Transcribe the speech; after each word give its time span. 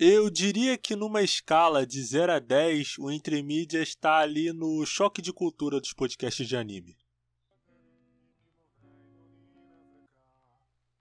Eu 0.00 0.30
diria 0.30 0.78
que 0.78 0.94
numa 0.94 1.22
escala 1.22 1.84
de 1.84 2.00
0 2.00 2.30
a 2.34 2.38
10, 2.38 2.98
o 3.00 3.10
Entre 3.10 3.42
Mídias 3.42 3.88
está 3.88 4.18
ali 4.18 4.52
no 4.52 4.86
choque 4.86 5.20
de 5.20 5.32
cultura 5.32 5.80
dos 5.80 5.92
podcasts 5.92 6.46
de 6.46 6.56
anime. 6.56 6.96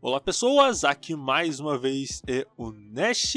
Olá 0.02 0.20
pessoas, 0.20 0.84
aqui 0.84 1.16
mais 1.16 1.60
uma 1.60 1.78
vez 1.78 2.24
é 2.28 2.48
o 2.58 2.72
Nash 2.72 3.36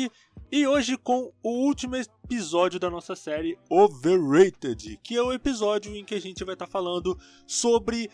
e 0.50 0.66
hoje 0.66 0.96
com 0.96 1.30
o 1.42 1.50
último 1.66 1.94
episódio 1.96 2.80
da 2.80 2.88
nossa 2.88 3.14
série 3.14 3.58
Overrated, 3.68 4.98
que 5.04 5.14
é 5.14 5.22
o 5.22 5.30
episódio 5.30 5.94
em 5.94 6.06
que 6.06 6.14
a 6.14 6.20
gente 6.20 6.42
vai 6.42 6.54
estar 6.54 6.68
falando 6.68 7.18
sobre 7.46 8.10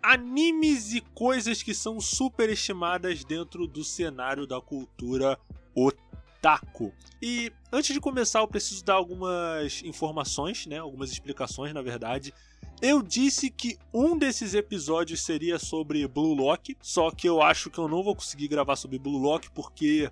animes 0.00 0.92
e 0.92 1.00
coisas 1.00 1.64
que 1.64 1.74
são 1.74 2.00
superestimadas 2.00 3.24
dentro 3.24 3.66
do 3.66 3.82
cenário 3.82 4.46
da 4.46 4.60
cultura 4.60 5.36
otaku 5.74 6.05
otaku. 6.46 6.92
E 7.20 7.52
antes 7.72 7.92
de 7.92 8.00
começar, 8.00 8.40
eu 8.40 8.48
preciso 8.48 8.84
dar 8.84 8.94
algumas 8.94 9.82
informações, 9.82 10.66
né? 10.66 10.78
Algumas 10.78 11.10
explicações, 11.10 11.74
na 11.74 11.82
verdade. 11.82 12.32
Eu 12.80 13.02
disse 13.02 13.50
que 13.50 13.78
um 13.92 14.16
desses 14.16 14.54
episódios 14.54 15.22
seria 15.22 15.58
sobre 15.58 16.06
Blue 16.06 16.34
Lock, 16.34 16.76
só 16.80 17.10
que 17.10 17.28
eu 17.28 17.42
acho 17.42 17.70
que 17.70 17.78
eu 17.78 17.88
não 17.88 18.02
vou 18.02 18.14
conseguir 18.14 18.48
gravar 18.48 18.76
sobre 18.76 18.98
Blue 18.98 19.18
Lock 19.18 19.50
porque 19.50 20.10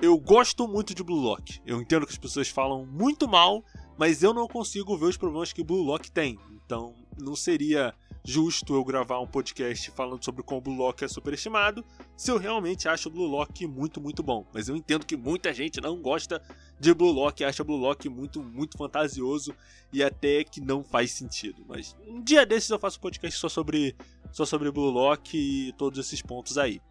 eu 0.00 0.16
gosto 0.18 0.68
muito 0.68 0.94
de 0.94 1.02
Blue 1.02 1.20
Lock. 1.20 1.60
Eu 1.66 1.80
entendo 1.80 2.06
que 2.06 2.12
as 2.12 2.18
pessoas 2.18 2.48
falam 2.48 2.84
muito 2.84 3.26
mal, 3.26 3.64
mas 3.96 4.22
eu 4.22 4.34
não 4.34 4.46
consigo 4.46 4.96
ver 4.98 5.06
os 5.06 5.16
problemas 5.16 5.52
que 5.52 5.64
Blue 5.64 5.82
Lock 5.82 6.10
tem. 6.10 6.38
Então, 6.52 6.94
não 7.18 7.34
seria 7.34 7.94
justo 8.28 8.74
eu 8.74 8.84
gravar 8.84 9.20
um 9.20 9.26
podcast 9.26 9.90
falando 9.92 10.22
sobre 10.22 10.42
como 10.42 10.58
o 10.58 10.60
Blue 10.60 10.76
Lock 10.76 11.02
é 11.02 11.08
superestimado, 11.08 11.82
se 12.14 12.30
eu 12.30 12.36
realmente 12.36 12.86
acho 12.86 13.08
o 13.08 13.10
Blue 13.10 13.26
Lock 13.26 13.66
muito, 13.66 14.02
muito 14.02 14.22
bom. 14.22 14.46
Mas 14.52 14.68
eu 14.68 14.76
entendo 14.76 15.06
que 15.06 15.16
muita 15.16 15.50
gente 15.50 15.80
não 15.80 15.96
gosta 15.96 16.42
de 16.78 16.92
Blue 16.92 17.10
Lock, 17.10 17.42
acha 17.42 17.64
Blue 17.64 17.78
Lock 17.78 18.06
muito, 18.10 18.42
muito 18.42 18.76
fantasioso 18.76 19.54
e 19.90 20.02
até 20.02 20.44
que 20.44 20.60
não 20.60 20.84
faz 20.84 21.12
sentido. 21.12 21.64
Mas 21.66 21.96
um 22.06 22.20
dia 22.20 22.44
desses 22.44 22.68
eu 22.68 22.78
faço 22.78 22.98
um 22.98 23.00
podcast 23.00 23.40
só 23.40 23.48
sobre, 23.48 23.96
só 24.30 24.44
sobre 24.44 24.70
Blue 24.70 24.90
Lock 24.90 25.34
e 25.34 25.72
todos 25.78 25.98
esses 25.98 26.20
pontos 26.20 26.58
aí. 26.58 26.82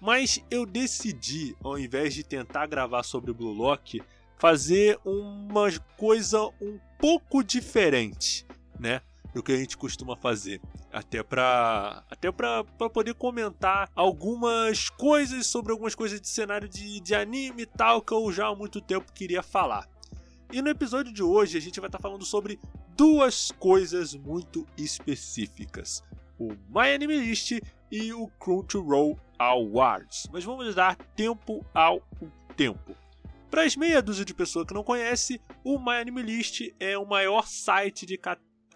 Mas 0.00 0.38
eu 0.48 0.64
decidi, 0.64 1.56
ao 1.60 1.76
invés 1.76 2.14
de 2.14 2.22
tentar 2.22 2.68
gravar 2.68 3.02
sobre 3.02 3.32
Blue 3.32 3.52
Lock, 3.52 4.00
fazer 4.38 4.96
uma 5.04 5.68
coisa 5.96 6.40
um 6.62 6.78
pouco 7.00 7.42
diferente, 7.42 8.46
né? 8.78 9.02
Do 9.38 9.42
que 9.42 9.52
a 9.52 9.56
gente 9.56 9.76
costuma 9.76 10.16
fazer. 10.16 10.60
Até 10.92 11.22
para 11.22 12.02
até 12.10 12.30
para 12.32 12.64
poder 12.92 13.14
comentar 13.14 13.88
algumas 13.94 14.90
coisas 14.90 15.46
sobre 15.46 15.70
algumas 15.70 15.94
coisas 15.94 16.20
de 16.20 16.28
cenário 16.28 16.68
de, 16.68 17.00
de 17.00 17.14
anime 17.14 17.62
e 17.62 17.66
tal 17.66 18.02
que 18.02 18.12
eu 18.12 18.32
já 18.32 18.48
há 18.48 18.54
muito 18.54 18.80
tempo 18.80 19.12
queria 19.12 19.42
falar. 19.42 19.88
E 20.52 20.60
no 20.60 20.68
episódio 20.68 21.12
de 21.12 21.22
hoje 21.22 21.56
a 21.56 21.60
gente 21.60 21.78
vai 21.78 21.88
estar 21.88 21.98
tá 21.98 22.02
falando 22.02 22.24
sobre 22.24 22.58
duas 22.96 23.52
coisas 23.52 24.12
muito 24.12 24.66
específicas: 24.76 26.02
o 26.36 26.48
My 26.68 26.92
Anime 26.94 27.18
List 27.18 27.60
e 27.92 28.12
o 28.12 28.26
Crunchyroll 28.40 29.16
Awards. 29.38 30.28
Mas 30.32 30.42
vamos 30.42 30.74
dar 30.74 30.96
tempo 31.14 31.64
ao 31.72 32.02
tempo. 32.56 32.96
Para 33.48 33.62
as 33.62 33.76
meia 33.76 34.02
dúzia 34.02 34.24
de 34.24 34.34
pessoas 34.34 34.66
que 34.66 34.74
não 34.74 34.82
conhecem, 34.82 35.40
o 35.62 35.78
My 35.78 35.98
Anime 36.00 36.22
List 36.22 36.74
é 36.80 36.98
o 36.98 37.06
maior 37.06 37.46
site 37.46 38.04
de 38.04 38.18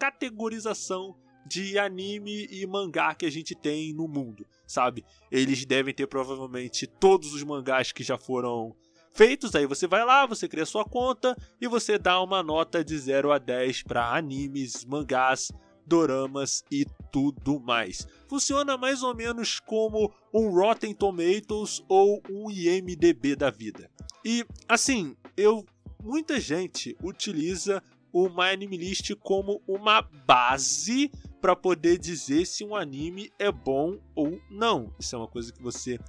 categorização 0.03 1.15
de 1.45 1.79
anime 1.79 2.45
e 2.51 2.67
mangá 2.67 3.15
que 3.15 3.25
a 3.25 3.31
gente 3.31 3.55
tem 3.55 3.93
no 3.93 4.05
mundo, 4.05 4.45
sabe? 4.67 5.05
Eles 5.31 5.63
devem 5.63 5.93
ter 5.93 6.07
provavelmente 6.07 6.85
todos 6.85 7.33
os 7.33 7.41
mangás 7.41 7.93
que 7.93 8.03
já 8.03 8.17
foram 8.17 8.75
feitos. 9.13 9.55
Aí 9.55 9.65
você 9.65 9.87
vai 9.87 10.03
lá, 10.03 10.25
você 10.25 10.45
cria 10.45 10.65
sua 10.65 10.83
conta 10.83 11.37
e 11.61 11.69
você 11.69 11.97
dá 11.97 12.21
uma 12.21 12.43
nota 12.43 12.83
de 12.83 12.97
0 12.97 13.31
a 13.31 13.37
10 13.37 13.83
para 13.83 14.13
animes, 14.13 14.83
mangás, 14.83 15.53
doramas 15.87 16.65
e 16.69 16.85
tudo 17.09 17.61
mais. 17.61 18.05
Funciona 18.27 18.75
mais 18.75 19.03
ou 19.03 19.15
menos 19.15 19.61
como 19.61 20.13
um 20.33 20.49
Rotten 20.49 20.93
Tomatoes 20.93 21.81
ou 21.87 22.21
um 22.29 22.51
IMDb 22.51 23.37
da 23.37 23.49
vida. 23.49 23.89
E 24.25 24.45
assim, 24.67 25.15
eu 25.37 25.65
muita 26.03 26.39
gente 26.41 26.97
utiliza 27.01 27.81
o 28.13 28.29
My 28.29 28.51
Anime 28.53 28.77
List 28.77 29.15
como 29.15 29.61
uma 29.67 30.01
base 30.01 31.11
para 31.41 31.55
poder 31.55 31.97
dizer 31.97 32.45
se 32.45 32.63
um 32.63 32.75
anime 32.75 33.33
é 33.39 33.51
bom 33.51 33.99
ou 34.15 34.39
não. 34.49 34.93
Isso 34.99 35.15
é 35.15 35.19
uma 35.19 35.27
coisa 35.27 35.51
que 35.51 35.61
você 35.61 35.99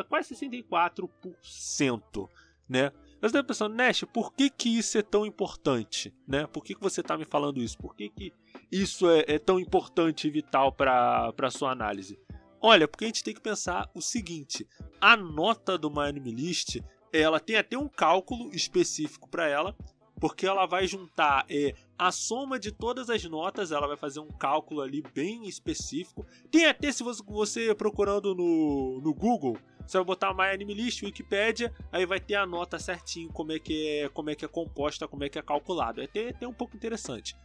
quase 0.09 0.35
64%, 0.35 2.29
né? 2.67 2.91
Você 3.21 3.27
está 3.27 3.41
pensando, 3.41 3.73
Nash, 3.73 4.03
por 4.11 4.33
que, 4.33 4.50
que 4.50 4.77
isso 4.77 4.97
é 4.97 5.01
tão 5.01 5.25
importante? 5.25 6.13
Né? 6.27 6.45
Por 6.45 6.61
que, 6.61 6.75
que 6.75 6.81
você 6.81 7.00
está 7.00 7.17
me 7.17 7.23
falando 7.23 7.61
isso? 7.61 7.77
Por 7.77 7.95
que, 7.95 8.09
que 8.09 8.33
isso 8.69 9.09
é, 9.09 9.23
é 9.25 9.39
tão 9.39 9.61
importante 9.61 10.27
e 10.27 10.29
vital 10.29 10.73
para 10.73 11.33
a 11.39 11.50
sua 11.50 11.71
análise? 11.71 12.19
Olha, 12.66 12.88
porque 12.88 13.03
a 13.03 13.07
gente 13.07 13.25
tem 13.25 13.34
que 13.34 13.41
pensar 13.41 13.91
o 13.94 14.01
seguinte: 14.01 14.66
a 15.01 15.18
nota 15.18 15.78
do 15.78 15.91
My 15.91 16.07
Anime 16.07 16.31
List, 16.31 16.78
ela 17.12 17.38
tem 17.38 17.57
até 17.57 17.78
um 17.78 17.90
cálculo 17.90 18.56
específico 18.56 19.28
para 19.28 19.46
ela, 19.50 19.75
porque 20.18 20.47
ela 20.47 20.66
vai 20.66 20.88
juntar 20.88 21.46
é, 21.50 21.75
a 21.97 22.09
soma 22.09 22.57
de 22.57 22.71
todas 22.71 23.10
as 23.10 23.21
notas, 23.25 23.74
ela 23.74 23.86
vai 23.86 23.98
fazer 23.98 24.21
um 24.21 24.30
cálculo 24.30 24.80
ali 24.80 25.04
bem 25.13 25.45
específico. 25.45 26.25
Tem 26.50 26.65
até 26.65 26.89
se 26.89 27.04
você, 27.04 27.75
procurando 27.75 28.33
no, 28.33 29.01
no 29.01 29.13
Google, 29.13 29.57
você 29.86 29.98
vai 29.98 30.06
botar 30.06 30.33
My 30.33 30.54
Anime 30.54 30.74
List, 30.74 31.04
Wikipedia, 31.04 31.69
aí 31.92 32.06
vai 32.06 32.21
ter 32.21 32.36
a 32.36 32.45
nota 32.45 32.80
certinho 32.80 33.27
como 33.33 33.51
é 33.51 33.59
que 33.59 33.89
é, 33.89 34.07
como 34.07 34.30
é 34.30 34.36
que 34.36 34.45
é 34.45 34.48
composta, 34.48 35.06
como 35.06 35.25
é 35.25 35.27
que 35.27 35.38
é 35.38 35.42
calculado. 35.42 36.00
É 36.00 36.06
até, 36.06 36.30
até 36.30 36.48
um 36.48 36.54
pouco 36.54 36.77
interessante. 36.77 37.36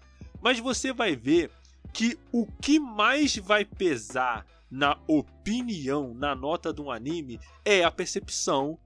Mas 0.40 0.60
você 0.60 0.92
vai 0.92 1.16
ver 1.16 1.50
que 1.92 2.16
o 2.30 2.46
que 2.46 2.78
mais 2.78 3.36
vai 3.36 3.64
pesar 3.64 4.46
na 4.70 4.98
opinião, 5.06 6.14
na 6.14 6.34
nota 6.34 6.72
de 6.72 6.80
um 6.80 6.90
anime, 6.90 7.40
é 7.64 7.84
a 7.84 7.90
percepção 7.90 8.78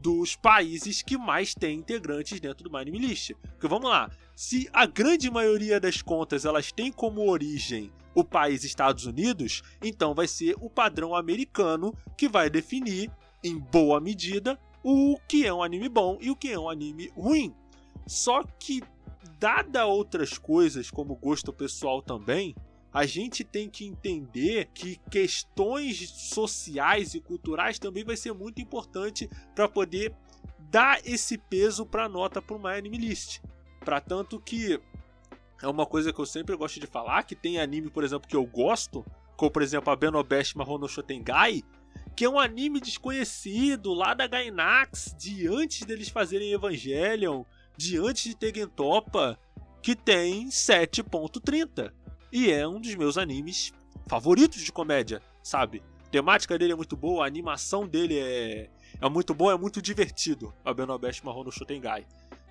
dos 0.00 0.36
países 0.36 1.02
que 1.02 1.16
mais 1.16 1.54
têm 1.54 1.78
integrantes 1.78 2.40
dentro 2.40 2.68
do 2.68 2.76
Anime 2.76 2.98
List. 2.98 3.32
Porque 3.34 3.68
vamos 3.68 3.90
lá, 3.90 4.10
se 4.34 4.68
a 4.72 4.86
grande 4.86 5.30
maioria 5.30 5.80
das 5.80 6.00
contas 6.00 6.44
elas 6.44 6.72
têm 6.72 6.92
como 6.92 7.28
origem 7.28 7.92
o 8.14 8.24
país 8.24 8.64
Estados 8.64 9.06
Unidos, 9.06 9.62
então 9.82 10.14
vai 10.14 10.26
ser 10.26 10.56
o 10.60 10.68
padrão 10.68 11.14
americano 11.14 11.94
que 12.16 12.28
vai 12.28 12.50
definir, 12.50 13.10
em 13.42 13.58
boa 13.58 14.00
medida, 14.00 14.58
o 14.82 15.18
que 15.28 15.46
é 15.46 15.52
um 15.52 15.62
anime 15.62 15.88
bom 15.88 16.18
e 16.20 16.30
o 16.30 16.36
que 16.36 16.50
é 16.50 16.58
um 16.58 16.68
anime 16.68 17.10
ruim. 17.14 17.54
Só 18.06 18.42
que 18.58 18.82
dada 19.38 19.86
outras 19.86 20.36
coisas, 20.36 20.90
como 20.90 21.14
gosto 21.14 21.52
pessoal 21.52 22.02
também, 22.02 22.54
a 22.92 23.06
gente 23.06 23.44
tem 23.44 23.68
que 23.68 23.84
entender 23.84 24.68
que 24.74 25.00
questões 25.10 26.10
sociais 26.10 27.14
e 27.14 27.20
culturais 27.20 27.78
também 27.78 28.04
vai 28.04 28.16
ser 28.16 28.32
muito 28.32 28.60
importante 28.60 29.30
para 29.54 29.68
poder 29.68 30.14
dar 30.58 31.00
esse 31.04 31.38
peso 31.38 31.86
para 31.86 32.04
a 32.04 32.08
nota 32.08 32.42
para 32.42 32.56
uma 32.56 32.72
anime 32.72 32.98
list. 32.98 33.40
Para 33.84 34.00
tanto 34.00 34.40
que 34.40 34.80
é 35.62 35.68
uma 35.68 35.86
coisa 35.86 36.12
que 36.12 36.18
eu 36.18 36.26
sempre 36.26 36.56
gosto 36.56 36.80
de 36.80 36.86
falar, 36.86 37.22
que 37.22 37.36
tem 37.36 37.60
anime, 37.60 37.90
por 37.90 38.02
exemplo, 38.02 38.28
que 38.28 38.36
eu 38.36 38.44
gosto, 38.44 39.04
como 39.36 39.50
por 39.50 39.62
exemplo 39.62 39.92
a 39.92 39.96
Benobest 39.96 40.56
Mahono 40.56 40.88
Shotengai, 40.88 41.62
que 42.16 42.24
é 42.24 42.28
um 42.28 42.38
anime 42.38 42.80
desconhecido 42.80 43.94
lá 43.94 44.14
da 44.14 44.26
Gainax, 44.26 45.14
de 45.16 45.46
antes 45.46 45.84
deles 45.86 46.08
fazerem 46.08 46.52
Evangelion, 46.52 47.44
de 47.76 47.98
antes 47.98 48.24
de 48.24 48.36
Tegen 48.36 48.66
Topa, 48.66 49.38
que 49.80 49.94
tem 49.94 50.48
7.30 50.48 51.92
e 52.32 52.50
é 52.50 52.66
um 52.66 52.80
dos 52.80 52.94
meus 52.94 53.18
animes 53.18 53.72
favoritos 54.06 54.60
de 54.60 54.72
comédia, 54.72 55.22
sabe? 55.42 55.82
A 56.06 56.10
temática 56.10 56.58
dele 56.58 56.72
é 56.72 56.76
muito 56.76 56.96
boa, 56.96 57.24
a 57.24 57.26
animação 57.26 57.86
dele 57.86 58.18
é, 58.18 58.68
é 59.00 59.08
muito 59.08 59.34
boa, 59.34 59.52
é 59.52 59.56
muito 59.56 59.80
divertido. 59.80 60.52
A 60.64 60.74
Benobest 60.74 61.24
Marrom 61.24 61.44
no 61.44 61.52
Shotengai. 61.52 62.06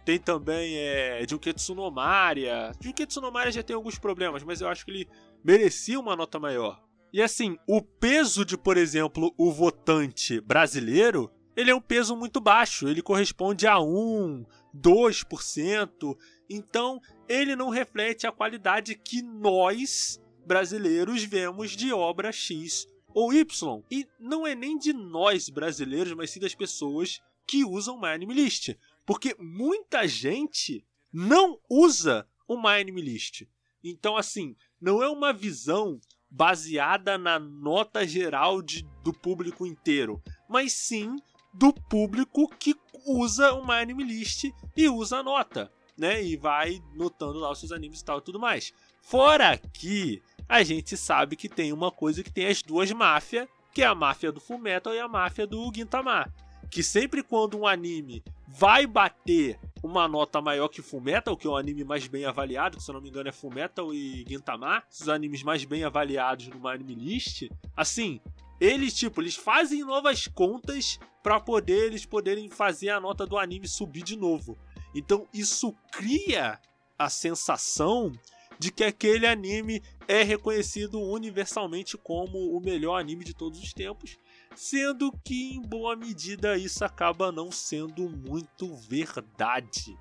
Tem 0.05 0.17
também 0.17 0.75
é, 0.77 1.25
Junketsu 1.29 1.75
no 1.75 1.91
Maria. 1.91 2.71
Junketsu 2.79 3.21
no 3.21 3.31
Maria 3.31 3.51
já 3.51 3.61
tem 3.61 3.75
alguns 3.75 3.99
problemas, 3.99 4.43
mas 4.43 4.61
eu 4.61 4.67
acho 4.67 4.85
que 4.85 4.91
ele 4.91 5.07
merecia 5.43 5.99
uma 5.99 6.15
nota 6.15 6.39
maior. 6.39 6.81
E 7.11 7.21
assim, 7.21 7.57
o 7.67 7.81
peso 7.81 8.45
de, 8.45 8.57
por 8.57 8.77
exemplo, 8.77 9.33
o 9.37 9.51
votante 9.51 10.39
brasileiro, 10.39 11.29
ele 11.55 11.71
é 11.71 11.75
um 11.75 11.81
peso 11.81 12.15
muito 12.15 12.39
baixo. 12.39 12.87
Ele 12.87 13.01
corresponde 13.01 13.67
a 13.67 13.79
1, 13.79 14.45
2%. 14.75 16.17
Então, 16.49 16.99
ele 17.27 17.55
não 17.55 17.69
reflete 17.69 18.25
a 18.25 18.31
qualidade 18.31 18.95
que 18.95 19.21
nós, 19.21 20.19
brasileiros, 20.45 21.23
vemos 21.23 21.71
de 21.71 21.93
obra 21.93 22.31
X 22.31 22.87
ou 23.13 23.31
Y. 23.31 23.83
E 23.91 24.07
não 24.19 24.47
é 24.47 24.55
nem 24.55 24.77
de 24.77 24.91
nós 24.91 25.47
brasileiros, 25.47 26.13
mas 26.13 26.31
sim 26.31 26.39
das 26.39 26.55
pessoas 26.55 27.21
que 27.45 27.63
usam 27.63 27.99
My 27.99 28.07
Anime 28.07 28.33
List. 28.33 28.75
Porque 29.05 29.35
muita 29.39 30.07
gente 30.07 30.83
não 31.13 31.59
usa 31.69 32.27
o 32.47 32.57
My 32.57 32.81
Anime 32.81 33.01
List. 33.01 33.43
Então, 33.83 34.17
assim, 34.17 34.55
não 34.81 35.03
é 35.03 35.07
uma 35.07 35.31
visão 35.31 35.99
baseada 36.29 37.17
na 37.17 37.39
nota 37.39 38.07
geral 38.07 38.61
de, 38.61 38.85
do 39.03 39.13
público 39.13 39.65
inteiro, 39.65 40.21
mas 40.47 40.73
sim 40.73 41.15
do 41.53 41.73
público 41.73 42.47
que 42.59 42.75
usa 43.05 43.53
o 43.53 43.65
My 43.65 43.75
Anime 43.81 44.03
List 44.03 44.45
e 44.77 44.87
usa 44.87 45.17
a 45.17 45.23
nota 45.23 45.71
né? 45.99 46.23
E 46.23 46.35
vai 46.35 46.81
notando 46.95 47.39
lá 47.39 47.51
os 47.51 47.59
seus 47.59 47.71
animes 47.71 47.99
e 47.99 48.05
tal 48.05 48.19
e 48.19 48.21
tudo 48.21 48.39
mais. 48.39 48.73
Fora 49.01 49.57
que 49.57 50.21
a 50.47 50.63
gente 50.63 50.97
sabe 50.97 51.35
que 51.35 51.47
tem 51.47 51.71
uma 51.71 51.91
coisa 51.91 52.23
que 52.23 52.31
tem 52.31 52.47
as 52.47 52.61
duas 52.61 52.91
máfias, 52.91 53.47
que 53.73 53.83
é 53.83 53.85
a 53.85 53.93
máfia 53.93 54.31
do 54.31 54.39
Fullmetal 54.39 54.93
e 54.93 54.99
a 54.99 55.07
máfia 55.07 55.45
do 55.45 55.71
Gintama. 55.73 56.31
Que 56.71 56.83
sempre 56.83 57.23
quando 57.23 57.57
um 57.57 57.67
anime 57.67 58.23
vai 58.47 58.85
bater 58.87 59.59
uma 59.83 60.07
nota 60.07 60.41
maior 60.41 60.67
que 60.67 60.81
Fullmetal, 60.81 61.37
que 61.37 61.47
é 61.47 61.49
o 61.49 61.55
anime 61.55 61.83
mais 61.83 62.07
bem 62.07 62.25
avaliado, 62.25 62.77
que 62.77 62.83
se 62.83 62.89
eu 62.89 62.93
não 62.93 63.01
me 63.01 63.09
engano 63.09 63.29
é 63.29 63.31
Fullmetal 63.31 63.93
e 63.93 64.25
Gintama, 64.27 64.83
os 64.91 65.07
animes 65.07 65.43
mais 65.43 65.63
bem 65.63 65.83
avaliados 65.83 66.47
no 66.47 66.67
Anime 66.67 66.95
List, 66.95 67.49
assim, 67.75 68.19
eles 68.59 68.93
tipo, 68.93 69.21
eles 69.21 69.35
fazem 69.35 69.83
novas 69.83 70.27
contas 70.27 70.99
para 71.23 71.39
poder 71.39 71.85
eles 71.85 72.05
poderem 72.05 72.49
fazer 72.49 72.89
a 72.89 72.99
nota 72.99 73.25
do 73.25 73.37
anime 73.37 73.67
subir 73.67 74.03
de 74.03 74.17
novo. 74.17 74.57
Então 74.93 75.27
isso 75.33 75.73
cria 75.91 76.59
a 76.97 77.09
sensação 77.09 78.11
de 78.59 78.71
que 78.71 78.83
aquele 78.83 79.25
anime 79.25 79.81
é 80.05 80.21
reconhecido 80.21 80.99
universalmente 80.99 81.97
como 81.97 82.55
o 82.55 82.59
melhor 82.59 82.99
anime 82.99 83.23
de 83.23 83.33
todos 83.33 83.57
os 83.61 83.71
tempos, 83.71 84.17
sendo 84.53 85.11
que 85.23 85.53
em 85.53 85.61
boa 85.61 85.95
medida 85.95 86.57
isso 86.57 86.83
acaba 86.83 87.31
não 87.31 87.51
sendo 87.51 88.09
muito 88.09 88.75
verdade. 88.75 89.97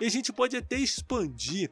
E 0.00 0.04
a 0.04 0.08
gente 0.08 0.32
pode 0.32 0.56
até 0.56 0.76
expandir 0.76 1.70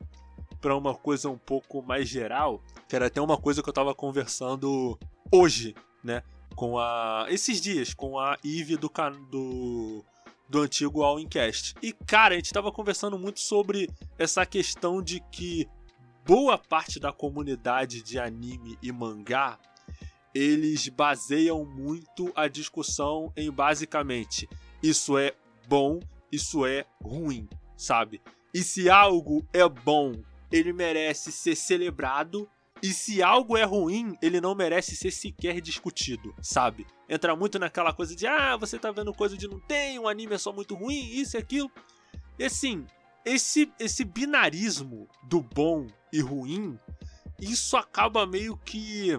para 0.60 0.76
uma 0.76 0.94
coisa 0.94 1.28
um 1.28 1.38
pouco 1.38 1.82
mais 1.82 2.08
geral, 2.08 2.60
que 2.88 2.96
era 2.96 3.06
até 3.06 3.20
uma 3.20 3.36
coisa 3.36 3.62
que 3.62 3.68
eu 3.68 3.72
estava 3.72 3.94
conversando 3.94 4.98
hoje, 5.30 5.74
né, 6.02 6.22
com 6.56 6.78
a 6.78 7.26
esses 7.28 7.60
dias 7.60 7.94
com 7.94 8.18
a 8.18 8.38
Eve 8.44 8.76
do, 8.76 8.90
do 9.30 10.04
do 10.48 10.60
antigo 10.60 11.02
All 11.02 11.20
Incast. 11.20 11.74
E 11.82 11.92
cara, 11.92 12.34
a 12.34 12.36
gente 12.36 12.46
estava 12.46 12.70
conversando 12.70 13.18
muito 13.18 13.40
sobre 13.40 13.90
essa 14.18 14.44
questão 14.44 15.02
de 15.02 15.20
que 15.30 15.68
boa 16.24 16.56
parte 16.56 16.98
da 16.98 17.12
comunidade 17.12 18.02
de 18.02 18.18
anime 18.18 18.78
e 18.82 18.90
mangá 18.90 19.58
eles 20.34 20.88
baseiam 20.88 21.64
muito 21.64 22.32
a 22.34 22.48
discussão 22.48 23.32
em 23.36 23.50
basicamente 23.50 24.48
isso 24.82 25.16
é 25.16 25.32
bom, 25.68 26.00
isso 26.30 26.66
é 26.66 26.84
ruim, 27.02 27.48
sabe? 27.76 28.20
E 28.52 28.62
se 28.62 28.90
algo 28.90 29.46
é 29.52 29.66
bom, 29.68 30.12
ele 30.50 30.72
merece 30.72 31.32
ser 31.32 31.54
celebrado 31.54 32.48
e 32.84 32.92
se 32.92 33.22
algo 33.22 33.56
é 33.56 33.64
ruim, 33.64 34.14
ele 34.20 34.42
não 34.42 34.54
merece 34.54 34.94
ser 34.94 35.10
sequer 35.10 35.58
discutido, 35.58 36.34
sabe? 36.42 36.86
Entra 37.08 37.34
muito 37.34 37.58
naquela 37.58 37.94
coisa 37.94 38.14
de, 38.14 38.26
ah, 38.26 38.58
você 38.58 38.78
tá 38.78 38.92
vendo 38.92 39.10
coisa 39.14 39.38
de 39.38 39.48
não 39.48 39.58
tem, 39.58 39.98
um 39.98 40.06
anime 40.06 40.34
é 40.34 40.38
só 40.38 40.52
muito 40.52 40.74
ruim, 40.74 40.98
isso 40.98 41.34
e 41.34 41.38
aquilo. 41.38 41.70
E 42.38 42.44
assim, 42.44 42.84
esse, 43.24 43.72
esse 43.80 44.04
binarismo 44.04 45.08
do 45.22 45.40
bom 45.40 45.86
e 46.12 46.20
ruim, 46.20 46.78
isso 47.40 47.74
acaba 47.74 48.26
meio 48.26 48.54
que. 48.54 49.18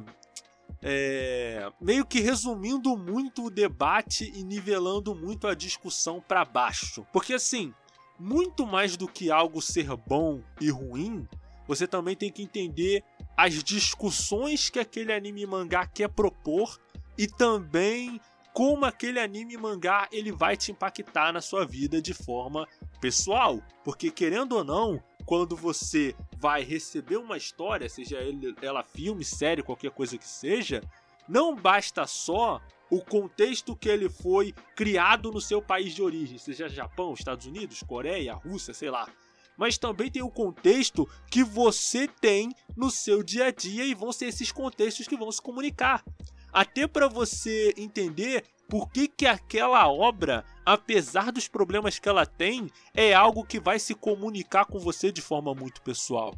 É, 0.80 1.68
meio 1.82 2.06
que 2.06 2.20
resumindo 2.20 2.96
muito 2.96 3.46
o 3.46 3.50
debate 3.50 4.32
e 4.36 4.44
nivelando 4.44 5.16
muito 5.16 5.48
a 5.48 5.56
discussão 5.56 6.22
para 6.22 6.46
baixo. 6.46 7.04
Porque 7.12 7.34
assim, 7.34 7.74
muito 8.20 8.68
mais 8.68 8.96
do 8.96 9.08
que 9.08 9.32
algo 9.32 9.60
ser 9.60 9.88
bom 9.96 10.40
e 10.62 10.70
ruim, 10.70 11.28
você 11.68 11.88
também 11.88 12.16
tem 12.16 12.32
que 12.32 12.44
entender 12.44 13.04
as 13.36 13.64
discussões 13.64 14.70
que 14.70 14.80
aquele 14.80 15.12
anime 15.12 15.46
mangá 15.46 15.86
quer 15.86 16.10
propor 16.10 16.80
e 17.18 17.28
também 17.28 18.20
como 18.54 18.86
aquele 18.86 19.20
anime 19.20 19.58
mangá 19.58 20.08
ele 20.12 20.32
vai 20.32 20.56
te 20.56 20.72
impactar 20.72 21.34
na 21.34 21.42
sua 21.42 21.66
vida 21.66 22.02
de 22.02 22.14
forma 22.14 22.66
pessoal, 23.02 23.62
porque 23.84 24.10
querendo 24.10 24.54
ou 24.54 24.64
não, 24.64 25.04
quando 25.26 25.58
você 25.58 26.16
vai 26.38 26.64
receber 26.64 27.18
uma 27.18 27.36
história, 27.36 27.90
seja 27.90 28.18
ela 28.62 28.84
filme, 28.84 29.26
série, 29.26 29.62
qualquer 29.62 29.92
coisa 29.92 30.18
que 30.18 30.28
seja, 30.28 30.82
não 31.28 31.54
basta 31.54 32.08
só 32.08 32.62
o 32.90 33.02
contexto 33.02 33.76
que 33.76 33.90
ele 33.90 34.08
foi 34.08 34.54
criado 34.76 35.32
no 35.32 35.42
seu 35.42 35.62
país 35.62 35.94
de 35.94 36.02
origem, 36.02 36.38
seja 36.38 36.70
Japão, 36.70 37.14
Estados 37.14 37.46
Unidos, 37.46 37.84
Coreia, 37.84 38.36
Rússia, 38.36 38.74
sei 38.74 38.90
lá 38.90 39.10
mas 39.58 39.78
também 39.78 40.10
tem 40.10 40.22
o 40.22 40.30
contexto 40.30 41.08
que 41.30 41.44
você 41.44 42.08
tem 42.08 42.50
no 42.76 42.90
seu 42.90 43.24
dia 43.24 43.46
a 43.46 43.52
dia 43.52 43.86
e 43.86 43.94
vão 43.94 44.12
ser 44.12 44.26
esses 44.26 44.52
contextos 44.52 45.08
que 45.08 45.18
vão 45.18 45.32
se 45.32 45.42
comunicar. 45.42 46.04
Até 46.52 46.88
para 46.88 47.08
você 47.08 47.74
entender 47.78 48.46
por 48.70 48.90
que, 48.90 49.08
que 49.08 49.26
aquela 49.26 49.88
obra, 49.90 50.46
apesar 50.66 51.32
dos 51.32 51.48
problemas 51.48 52.00
que 52.00 52.10
ela 52.10 52.26
tem, 52.26 52.70
é 52.94 53.14
algo 53.14 53.46
que 53.46 53.60
vai 53.60 53.78
se 53.78 53.94
comunicar 53.94 54.66
com 54.66 54.80
você 54.80 55.12
de 55.12 55.22
forma 55.22 55.54
muito 55.54 55.82
pessoal. 55.82 56.34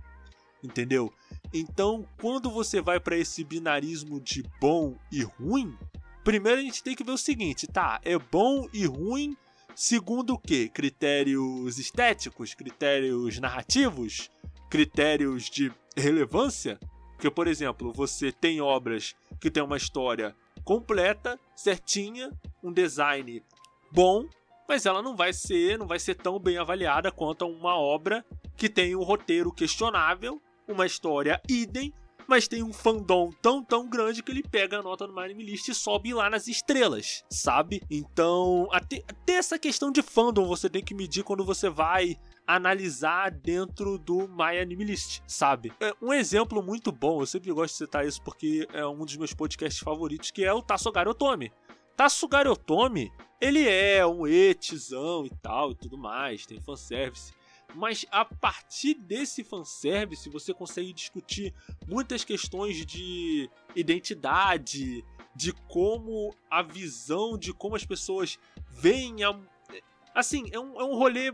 Entendeu? 0.64 1.14
Então, 1.54 2.06
quando 2.20 2.50
você 2.50 2.82
vai 2.82 3.00
para 3.00 3.16
esse 3.16 3.44
binarismo 3.44 4.20
de 4.20 4.44
bom 4.60 4.96
e 5.12 5.24
ruim, 5.24 5.78
primeiro 6.24 6.60
a 6.60 6.64
gente 6.64 6.84
tem 6.84 6.96
que 6.96 7.04
ver 7.04 7.12
o 7.12 7.18
seguinte, 7.18 7.68
tá? 7.68 8.02
É 8.04 8.18
bom 8.18 8.68
e 8.74 8.86
ruim 8.86 9.38
Segundo 9.80 10.34
o 10.34 10.40
quê? 10.40 10.68
Critérios 10.74 11.78
estéticos, 11.78 12.56
critérios 12.56 13.38
narrativos, 13.38 14.32
critérios 14.72 15.52
de 15.52 15.72
relevância? 15.96 16.80
Porque, 17.14 17.30
por 17.30 17.48
exemplo, 17.48 17.94
você 17.94 18.32
tem 18.32 18.60
obras 18.60 19.16
que 19.40 19.52
tem 19.52 19.62
uma 19.62 19.78
história 19.78 20.36
completa, 20.64 21.40
certinha, 21.56 22.32
um 22.64 22.74
design 22.74 23.44
bom, 23.92 24.26
mas 24.68 24.88
ela 24.88 25.04
não 25.04 25.16
vai 25.16 25.32
ser, 25.32 25.78
não 25.78 25.86
vai 25.86 26.00
ser 26.00 26.16
tão 26.16 26.40
bem 26.40 26.58
avaliada 26.58 27.12
quanto 27.12 27.46
uma 27.46 27.78
obra 27.78 28.26
que 28.56 28.68
tem 28.68 28.96
um 28.96 29.04
roteiro 29.04 29.52
questionável, 29.52 30.42
uma 30.68 30.88
história 30.88 31.40
idem, 31.48 31.94
mas 32.28 32.48
tem 32.48 32.62
um 32.62 32.74
fandom 32.74 33.32
tão, 33.42 33.64
tão 33.64 33.90
grande 33.90 34.22
que 34.22 34.32
ele 34.32 34.44
pega 34.44 34.80
a 34.80 34.84
nota 34.84 35.08
no 35.08 35.20
Anime 35.20 35.44
List 35.44 35.70
e 35.70 35.74
sobe 35.74 36.14
lá 36.14 36.30
nas 36.30 36.48
estrelas, 36.48 37.24
sabe? 37.30 37.82
Então, 37.90 38.68
até, 38.72 39.04
até 39.08 39.34
essa 39.34 39.58
questão 39.58 39.92
de 39.92 40.02
fandom 40.02 40.46
você 40.46 40.70
tem 40.70 40.84
que 40.84 40.94
medir 40.94 41.24
quando 41.24 41.46
você 41.46 41.70
vai 41.70 42.18
analisar 42.46 43.32
dentro 43.32 43.98
do 43.98 44.28
My 44.28 44.58
Anime 44.60 44.86
List, 44.86 45.22
sabe? 45.28 45.72
É 45.80 45.94
um 46.02 46.14
exemplo 46.14 46.62
muito 46.62 46.92
bom, 46.92 47.22
eu 47.22 47.26
sempre 47.26 47.52
gosto 47.52 47.74
de 47.74 47.78
citar 47.78 48.06
isso 48.06 48.22
porque 48.22 48.68
é 48.74 48.86
um 48.86 49.06
dos 49.06 49.16
meus 49.18 49.34
podcasts 49.34 49.82
favoritos, 49.82 50.32
que 50.32 50.44
é 50.44 50.54
o 50.54 50.62
Tassogari 50.62 51.10
Otome. 51.10 51.52
Tassugari 51.96 52.48
Otome, 52.48 53.12
ele 53.42 53.68
é 53.68 54.06
um 54.06 54.28
etizão 54.28 55.26
e 55.26 55.30
tal 55.42 55.72
e 55.72 55.76
tudo 55.76 55.98
mais, 55.98 56.46
tem 56.46 56.62
fanservice. 56.62 57.34
Mas 57.76 58.06
a 58.12 58.26
partir 58.26 58.96
desse 58.96 59.44
fanservice, 59.44 60.30
você 60.30 60.54
consegue 60.54 60.94
discutir 60.94 61.54
muitas 61.88 62.24
questões 62.24 62.86
de 62.86 63.50
identidade, 63.76 65.04
de 65.36 65.52
como 65.68 66.34
a 66.50 66.62
visão, 66.62 67.38
de 67.38 67.54
como 67.54 67.76
as 67.76 67.86
pessoas 67.86 68.40
veem 68.72 69.24
a. 69.24 69.38
Assim, 70.16 70.46
é 70.52 70.60
um, 70.60 70.80
é 70.80 70.84
um 70.84 70.96
rolê. 70.96 71.34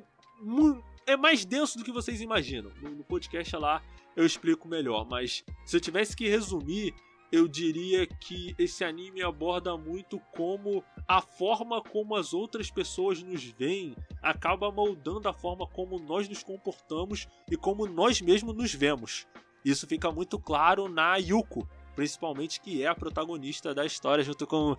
É 1.06 1.16
mais 1.16 1.46
denso 1.46 1.78
do 1.78 1.84
que 1.84 1.92
vocês 1.92 2.22
imaginam. 2.22 2.72
No, 2.82 2.90
no 2.90 3.04
podcast 3.04 3.56
lá 3.56 3.82
eu 4.16 4.26
explico 4.26 4.68
melhor, 4.68 5.06
mas 5.06 5.44
se 5.66 5.76
eu 5.76 5.82
tivesse 5.82 6.16
que 6.16 6.28
resumir, 6.28 6.94
eu 7.34 7.48
diria 7.48 8.06
que 8.06 8.54
esse 8.60 8.84
anime 8.84 9.24
aborda 9.24 9.76
muito 9.76 10.20
como 10.36 10.86
a 11.08 11.20
forma 11.20 11.82
como 11.82 12.16
as 12.16 12.32
outras 12.32 12.70
pessoas 12.70 13.24
nos 13.24 13.44
veem 13.44 13.96
acaba 14.22 14.72
moldando 14.72 15.28
a 15.28 15.34
forma 15.34 15.66
como 15.66 15.98
nós 15.98 16.30
nos 16.30 16.44
comportamos 16.44 17.28
e 17.50 17.58
como 17.58 17.88
nós 17.88 18.22
mesmos 18.22 18.56
nos 18.56 18.72
vemos. 18.72 19.26
Isso 19.66 19.88
fica 19.88 20.12
muito 20.12 20.38
claro 20.38 20.88
na 20.88 21.16
Yuko, 21.16 21.68
principalmente 21.96 22.62
que 22.62 22.84
é 22.84 22.88
a 22.88 22.94
protagonista 22.94 23.74
da 23.74 23.84
história 23.84 24.24
junto 24.24 24.46
com 24.46 24.76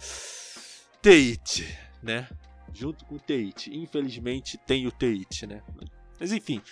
Tate, 1.03 1.77
né? 2.01 2.29
Junto 2.73 3.05
com 3.05 3.19
Tate. 3.19 3.77
Infelizmente 3.77 4.57
tem 4.59 4.87
o 4.87 4.93
Tate, 4.93 5.45
né? 5.45 5.61
Mas 6.21 6.31
enfim, 6.31 6.63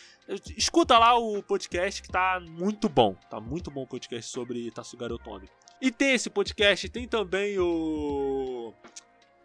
escuta 0.57 0.97
lá 0.97 1.19
o 1.19 1.43
podcast 1.43 2.01
que 2.01 2.09
tá 2.09 2.39
muito 2.39 2.89
bom. 2.89 3.17
Tá 3.29 3.41
muito 3.41 3.69
bom 3.69 3.83
o 3.83 3.87
podcast 3.89 4.31
sobre 4.31 4.71
Tatsugari 4.71 5.13
Otome. 5.13 5.49
E 5.83 5.91
tem 5.91 6.13
esse 6.13 6.31
podcast, 6.31 6.89
tem 6.89 7.09
também 7.09 7.59
o 7.59 8.73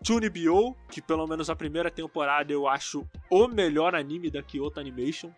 Tune 0.03 0.29
Bio, 0.29 0.75
que 0.87 1.01
pelo 1.01 1.25
menos 1.25 1.49
a 1.49 1.55
primeira 1.55 1.89
temporada 1.89 2.53
eu 2.53 2.67
acho 2.67 3.09
o 3.27 3.47
melhor 3.47 3.95
anime 3.95 4.29
da 4.29 4.43
Kyoto 4.43 4.79
Animation. 4.79 5.31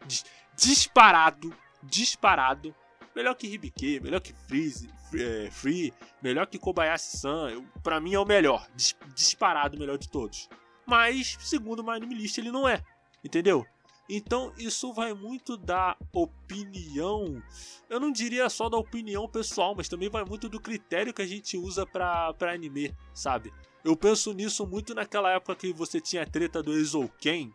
Disparado, 0.58 1.56
disparado. 1.82 2.76
Melhor 3.16 3.34
que 3.36 3.48
Hibike, 3.48 4.02
melhor 4.02 4.20
que 4.20 4.34
Freeze, 4.34 4.90
é, 5.16 5.50
Free, 5.50 5.94
melhor 6.22 6.46
que 6.48 6.60
Kobayashi-san. 6.60 7.64
Pra 7.82 8.02
mim 8.02 8.16
é 8.16 8.20
o 8.20 8.26
melhor, 8.26 8.68
disparado 9.16 9.78
o 9.78 9.80
melhor 9.80 9.98
de 9.98 10.10
todos. 10.10 10.50
Mas, 10.86 11.38
segundo 11.40 11.82
o 11.82 11.90
Anime 11.90 12.14
List, 12.14 12.38
ele 12.40 12.52
não 12.52 12.68
é, 12.68 12.84
entendeu? 13.24 13.66
Então 14.10 14.52
isso 14.58 14.92
vai 14.92 15.14
muito 15.14 15.56
da 15.56 15.96
opinião, 16.12 17.42
eu 17.88 18.00
não 18.00 18.12
diria 18.12 18.50
só 18.50 18.68
da 18.68 18.76
opinião 18.76 19.30
pessoal, 19.30 19.76
mas 19.76 19.88
também 19.88 20.10
vai 20.10 20.26
muito 20.26 20.50
do 20.50 20.60
critério 20.60 21.14
que 21.14 21.22
a 21.22 21.28
gente 21.28 21.56
usa 21.56 21.86
pra 21.86 22.34
anime, 22.42 22.96
sabe? 23.14 23.54
Eu 23.84 23.96
penso 23.96 24.34
nisso 24.34 24.66
muito 24.66 24.96
naquela 24.96 25.32
época 25.32 25.56
que 25.56 25.72
você 25.72 26.02
tinha 26.02 26.24
a 26.24 26.26
treta 26.26 26.64
do 26.64 26.74
Eizouken, 26.74 27.54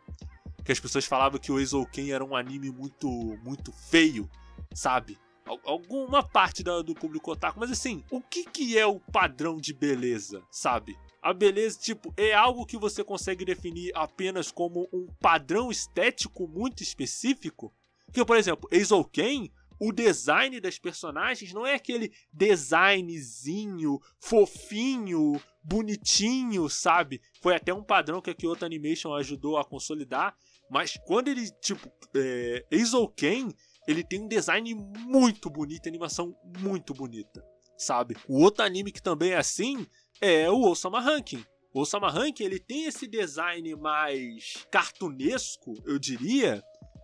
que 0.64 0.70
as 0.70 0.78
pessoas 0.78 1.04
falavam 1.04 1.40
que 1.40 1.50
o 1.50 1.58
Eizouken 1.58 2.12
era 2.12 2.25
um 2.25 2.37
anime 2.37 2.70
muito, 2.70 3.08
muito 3.42 3.73
feio, 3.73 4.30
sabe? 4.73 5.18
Alguma 5.64 6.23
parte 6.23 6.62
do 6.62 6.94
público 6.94 7.32
otaku, 7.32 7.61
mas 7.61 7.70
assim, 7.70 8.02
o 8.11 8.20
que, 8.20 8.44
que 8.44 8.78
é 8.78 8.87
o 8.87 8.99
padrão 8.99 9.58
de 9.58 9.75
beleza, 9.75 10.42
sabe? 10.50 10.96
A 11.25 11.33
beleza, 11.33 11.78
tipo, 11.81 12.12
é 12.19 12.35
algo 12.35 12.66
que 12.66 12.76
você 12.76 13.02
consegue 13.02 13.47
definir 13.47 13.90
apenas 13.95 14.52
como 14.52 14.87
um 14.93 15.07
padrão 15.23 15.71
estético 15.71 16.47
muito 16.47 16.83
específico? 16.83 17.73
Que, 18.12 18.23
por 18.23 18.37
exemplo, 18.37 18.69
Eizouken, 18.71 19.50
o 19.81 19.90
design 19.90 20.61
das 20.61 20.78
personagens 20.78 21.54
não 21.54 21.66
é 21.66 21.76
aquele 21.76 22.12
designzinho 22.31 23.99
fofinho, 24.21 25.40
bonitinho, 25.62 26.69
sabe? 26.69 27.23
Foi 27.40 27.57
até 27.57 27.73
um 27.73 27.83
padrão 27.83 28.21
que 28.21 28.28
a 28.28 28.35
Kyoto 28.35 28.66
Animation 28.66 29.14
ajudou 29.14 29.57
a 29.57 29.64
consolidar, 29.64 30.37
mas 30.71 30.99
quando 31.07 31.28
ele, 31.28 31.50
tipo, 31.52 31.90
é, 32.14 32.66
Eizouken, 32.71 33.49
ele 33.88 34.04
tem 34.04 34.21
um 34.21 34.28
design 34.28 34.75
muito 34.75 35.49
bonito, 35.49 35.88
animação 35.88 36.37
muito 36.61 36.93
bonita, 36.93 37.43
sabe? 37.78 38.14
O 38.28 38.43
outro 38.43 38.62
anime 38.62 38.93
que 38.93 39.00
também 39.00 39.31
é 39.31 39.38
assim 39.38 39.87
é 40.21 40.50
o 40.50 40.61
Osama 40.62 41.00
Ranking. 41.00 41.44
O 41.73 41.80
Osama 41.80 42.09
Ranking 42.09 42.44
ele 42.44 42.59
tem 42.59 42.85
esse 42.85 43.06
design 43.06 43.75
mais 43.76 44.66
cartunesco, 44.71 45.75
eu 45.85 45.99
diria, 45.99 46.62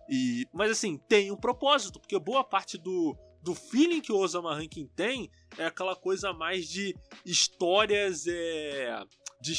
e 0.09 0.45
mas 0.53 0.71
assim, 0.71 0.97
tem 1.09 1.31
um 1.31 1.35
propósito, 1.35 1.99
porque 1.99 2.17
boa 2.17 2.43
parte 2.43 2.77
do, 2.77 3.17
do 3.41 3.55
feeling 3.55 4.01
que 4.01 4.11
o 4.11 4.17
Osama 4.17 4.55
Ranking 4.55 4.87
tem 4.95 5.29
é 5.57 5.65
aquela 5.65 5.95
coisa 5.95 6.33
mais 6.33 6.67
de 6.67 6.95
histórias 7.25 8.27
é, 8.27 9.03
de, 9.41 9.53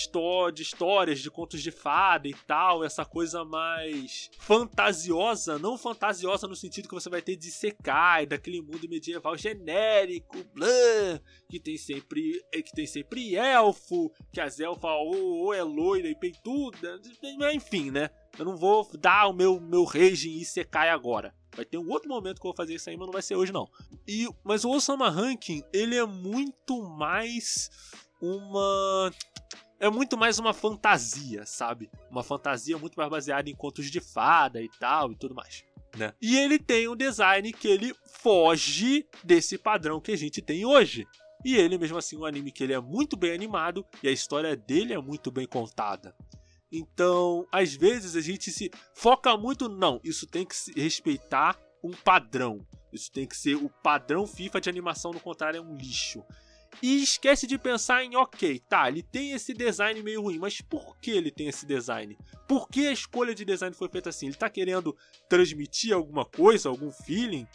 de 0.54 0.62
histórias, 0.62 1.18
de 1.18 1.30
contos 1.30 1.60
de 1.60 1.72
fada 1.72 2.28
e 2.28 2.34
tal, 2.46 2.84
essa 2.84 3.04
coisa 3.04 3.44
mais 3.44 4.30
fantasiosa, 4.38 5.58
não 5.58 5.76
fantasiosa 5.76 6.46
no 6.46 6.54
sentido 6.54 6.88
que 6.88 6.94
você 6.94 7.10
vai 7.10 7.20
ter 7.20 7.34
de 7.34 7.50
Sekai, 7.50 8.24
daquele 8.24 8.62
mundo 8.62 8.88
medieval 8.88 9.36
genérico, 9.36 10.44
blá, 10.54 11.20
que 11.50 11.58
tem 11.58 11.76
sempre 11.76 12.40
que 12.52 12.72
tem 12.72 12.86
sempre 12.86 13.34
elfo, 13.34 14.12
que 14.32 14.40
as 14.40 14.60
elfas 14.60 14.90
ou, 14.90 15.46
ou 15.46 15.54
é 15.54 15.62
loira 15.62 16.08
e 16.08 16.14
peituda, 16.14 17.00
enfim, 17.52 17.90
né? 17.90 18.08
Eu 18.38 18.44
não 18.44 18.56
vou 18.56 18.88
dar 18.98 19.26
o 19.26 19.32
meu 19.32 19.60
meu 19.60 19.84
rage 19.84 20.30
em 20.30 20.38
Isekai 20.38 20.90
agora. 20.90 21.34
Vai 21.54 21.66
ter 21.66 21.76
um 21.76 21.90
outro 21.90 22.08
momento 22.08 22.40
que 22.40 22.46
eu 22.46 22.50
vou 22.50 22.56
fazer 22.56 22.74
isso 22.74 22.88
aí, 22.88 22.96
mas 22.96 23.06
não 23.06 23.12
vai 23.12 23.20
ser 23.20 23.36
hoje 23.36 23.52
não. 23.52 23.68
E, 24.08 24.26
mas 24.42 24.64
o 24.64 24.70
Osama 24.70 25.10
Ranking, 25.10 25.62
ele 25.72 25.96
é 25.96 26.06
muito 26.06 26.82
mais 26.82 27.68
uma 28.22 29.12
é 29.80 29.90
muito 29.90 30.16
mais 30.16 30.38
uma 30.38 30.54
fantasia, 30.54 31.44
sabe? 31.44 31.90
Uma 32.08 32.22
fantasia 32.22 32.78
muito 32.78 32.94
mais 32.94 33.10
baseada 33.10 33.50
em 33.50 33.54
contos 33.54 33.90
de 33.90 34.00
fada 34.00 34.62
e 34.62 34.70
tal 34.78 35.10
e 35.10 35.16
tudo 35.16 35.34
mais. 35.34 35.64
Né? 35.96 36.14
E 36.22 36.38
ele 36.38 36.56
tem 36.56 36.88
um 36.88 36.94
design 36.94 37.52
que 37.52 37.66
ele 37.66 37.92
foge 38.06 39.04
desse 39.24 39.58
padrão 39.58 40.00
que 40.00 40.12
a 40.12 40.16
gente 40.16 40.40
tem 40.40 40.64
hoje. 40.64 41.04
E 41.44 41.56
ele, 41.56 41.76
mesmo 41.76 41.98
assim, 41.98 42.16
um 42.16 42.24
anime 42.24 42.52
que 42.52 42.62
ele 42.62 42.72
é 42.72 42.80
muito 42.80 43.16
bem 43.16 43.32
animado 43.32 43.84
e 44.00 44.06
a 44.06 44.12
história 44.12 44.56
dele 44.56 44.94
é 44.94 44.98
muito 44.98 45.32
bem 45.32 45.46
contada. 45.46 46.14
Então, 46.70 47.44
às 47.50 47.74
vezes 47.74 48.14
a 48.14 48.20
gente 48.20 48.52
se 48.52 48.70
foca 48.94 49.36
muito, 49.36 49.68
não, 49.68 50.00
isso 50.04 50.26
tem 50.26 50.46
que 50.46 50.54
respeitar 50.80 51.58
um 51.82 51.90
padrão. 51.90 52.64
Isso 52.92 53.10
tem 53.10 53.26
que 53.26 53.36
ser 53.36 53.56
o 53.56 53.68
padrão 53.82 54.26
FIFA 54.26 54.60
de 54.60 54.70
animação, 54.70 55.10
no 55.10 55.18
contrário, 55.18 55.58
é 55.58 55.60
um 55.60 55.76
lixo. 55.76 56.24
E 56.80 57.02
esquece 57.02 57.46
de 57.46 57.58
pensar 57.58 58.04
em, 58.04 58.16
ok, 58.16 58.58
tá, 58.60 58.88
ele 58.88 59.02
tem 59.02 59.32
esse 59.32 59.52
design 59.52 60.02
meio 60.02 60.22
ruim, 60.22 60.38
mas 60.38 60.60
por 60.60 60.96
que 60.98 61.10
ele 61.10 61.30
tem 61.30 61.48
esse 61.48 61.66
design? 61.66 62.16
Por 62.48 62.68
que 62.68 62.86
a 62.86 62.92
escolha 62.92 63.34
de 63.34 63.44
design 63.44 63.74
foi 63.74 63.88
feita 63.88 64.08
assim? 64.08 64.26
Ele 64.26 64.36
tá 64.36 64.48
querendo 64.48 64.96
transmitir 65.28 65.94
alguma 65.94 66.24
coisa, 66.24 66.68
algum 66.68 66.90
feeling? 66.90 67.46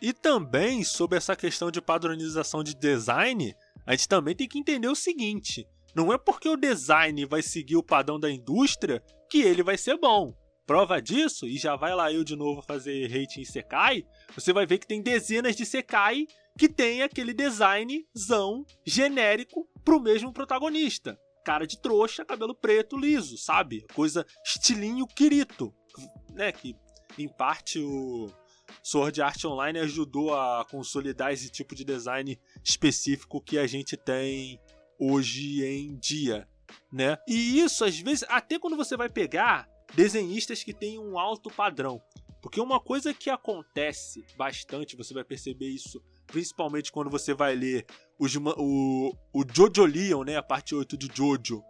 E 0.00 0.12
também, 0.12 0.84
sobre 0.84 1.16
essa 1.16 1.34
questão 1.34 1.70
de 1.70 1.80
padronização 1.80 2.62
de 2.62 2.74
design, 2.74 3.54
a 3.86 3.92
gente 3.92 4.08
também 4.08 4.36
tem 4.36 4.46
que 4.46 4.58
entender 4.58 4.88
o 4.88 4.94
seguinte: 4.94 5.66
não 5.94 6.12
é 6.12 6.18
porque 6.18 6.48
o 6.48 6.56
design 6.56 7.24
vai 7.24 7.42
seguir 7.42 7.76
o 7.76 7.82
padrão 7.82 8.20
da 8.20 8.30
indústria 8.30 9.02
que 9.30 9.40
ele 9.40 9.62
vai 9.62 9.76
ser 9.76 9.96
bom. 9.98 10.34
Prova 10.66 11.00
disso, 11.00 11.46
e 11.46 11.56
já 11.56 11.74
vai 11.76 11.94
lá 11.94 12.12
eu 12.12 12.22
de 12.22 12.36
novo 12.36 12.60
fazer 12.60 13.06
hate 13.06 13.40
em 13.40 13.44
Sekai, 13.44 14.04
você 14.34 14.52
vai 14.52 14.66
ver 14.66 14.76
que 14.76 14.86
tem 14.86 15.00
dezenas 15.00 15.56
de 15.56 15.64
Sekai 15.64 16.26
que 16.58 16.68
tem 16.68 17.02
aquele 17.02 17.32
designzão 17.32 18.66
genérico 18.84 19.68
pro 19.84 20.00
mesmo 20.00 20.32
protagonista. 20.32 21.16
Cara 21.44 21.66
de 21.66 21.80
trouxa, 21.80 22.24
cabelo 22.24 22.52
preto, 22.54 22.98
liso, 22.98 23.38
sabe? 23.38 23.86
Coisa 23.94 24.26
estilinho 24.44 25.06
Kirito, 25.06 25.72
né? 26.34 26.50
Que 26.50 26.74
em 27.16 27.28
parte 27.28 27.78
o 27.78 28.28
Sword 28.82 29.22
Art 29.22 29.44
Online 29.44 29.78
ajudou 29.78 30.34
a 30.34 30.66
consolidar 30.68 31.32
esse 31.32 31.48
tipo 31.48 31.76
de 31.76 31.84
design 31.84 32.38
específico 32.62 33.40
que 33.40 33.56
a 33.56 33.66
gente 33.66 33.96
tem 33.96 34.60
hoje 34.98 35.64
em 35.64 35.96
dia, 35.96 36.48
né? 36.92 37.16
E 37.28 37.60
isso 37.60 37.84
às 37.84 37.98
vezes, 38.00 38.24
até 38.28 38.58
quando 38.58 38.76
você 38.76 38.96
vai 38.96 39.08
pegar 39.08 39.68
desenhistas 39.94 40.64
que 40.64 40.74
têm 40.74 40.98
um 40.98 41.18
alto 41.18 41.48
padrão, 41.50 42.02
porque 42.42 42.60
uma 42.60 42.80
coisa 42.80 43.14
que 43.14 43.30
acontece 43.30 44.24
bastante, 44.36 44.96
você 44.96 45.14
vai 45.14 45.24
perceber 45.24 45.68
isso 45.68 46.02
principalmente 46.28 46.92
quando 46.92 47.10
você 47.10 47.34
vai 47.34 47.56
ler 47.56 47.84
os, 48.18 48.36
o, 48.36 49.14
o 49.32 49.44
Jojo 49.52 49.84
Leon, 49.84 50.24
né, 50.24 50.36
a 50.36 50.42
parte 50.42 50.74
8 50.74 50.96
de 50.96 51.08
Jojo, 51.12 51.62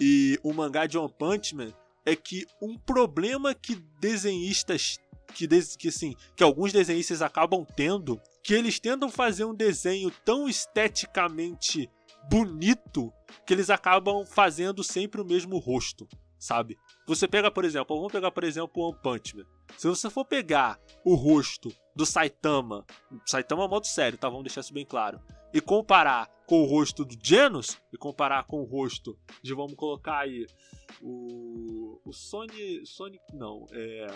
e 0.00 0.38
o 0.42 0.52
mangá 0.52 0.86
de 0.86 0.98
One 0.98 1.12
Punch 1.16 1.54
Man, 1.54 1.72
é 2.04 2.16
que 2.16 2.46
um 2.60 2.76
problema 2.76 3.54
que 3.54 3.76
desenhistas 4.00 4.98
que, 5.34 5.46
que 5.76 5.88
assim, 5.88 6.14
que 6.34 6.42
alguns 6.42 6.72
desenhistas 6.72 7.20
acabam 7.20 7.66
tendo, 7.76 8.20
que 8.42 8.54
eles 8.54 8.80
tentam 8.80 9.10
fazer 9.10 9.44
um 9.44 9.54
desenho 9.54 10.10
tão 10.24 10.48
esteticamente 10.48 11.90
bonito 12.30 13.12
que 13.46 13.52
eles 13.52 13.70
acabam 13.70 14.24
fazendo 14.24 14.82
sempre 14.82 15.20
o 15.20 15.24
mesmo 15.24 15.58
rosto, 15.58 16.08
sabe? 16.38 16.78
Você 17.06 17.28
pega, 17.28 17.50
por 17.50 17.64
exemplo, 17.64 17.96
vamos 17.96 18.12
pegar, 18.12 18.30
por 18.30 18.44
exemplo, 18.44 18.82
o 18.82 18.88
One 18.88 18.98
Punch 19.02 19.36
Man. 19.36 19.57
Se 19.76 19.86
você 19.86 20.08
for 20.10 20.24
pegar 20.24 20.80
o 21.04 21.14
rosto 21.14 21.72
do 21.94 22.06
Saitama, 22.06 22.84
Saitama 23.26 23.64
é 23.64 23.68
modo 23.68 23.86
sério, 23.86 24.18
tá? 24.18 24.28
Vamos 24.28 24.44
deixar 24.44 24.60
isso 24.60 24.72
bem 24.72 24.84
claro. 24.84 25.20
E 25.52 25.60
comparar 25.60 26.28
com 26.46 26.62
o 26.62 26.64
rosto 26.64 27.04
do 27.04 27.16
Genos, 27.22 27.78
e 27.92 27.96
comparar 27.96 28.44
com 28.44 28.60
o 28.60 28.64
rosto 28.64 29.18
de, 29.42 29.54
vamos 29.54 29.74
colocar 29.74 30.20
aí, 30.20 30.46
o, 31.00 32.00
o 32.04 32.12
Sony, 32.12 32.84
Sonic, 32.86 33.22
não, 33.34 33.66
é... 33.72 34.06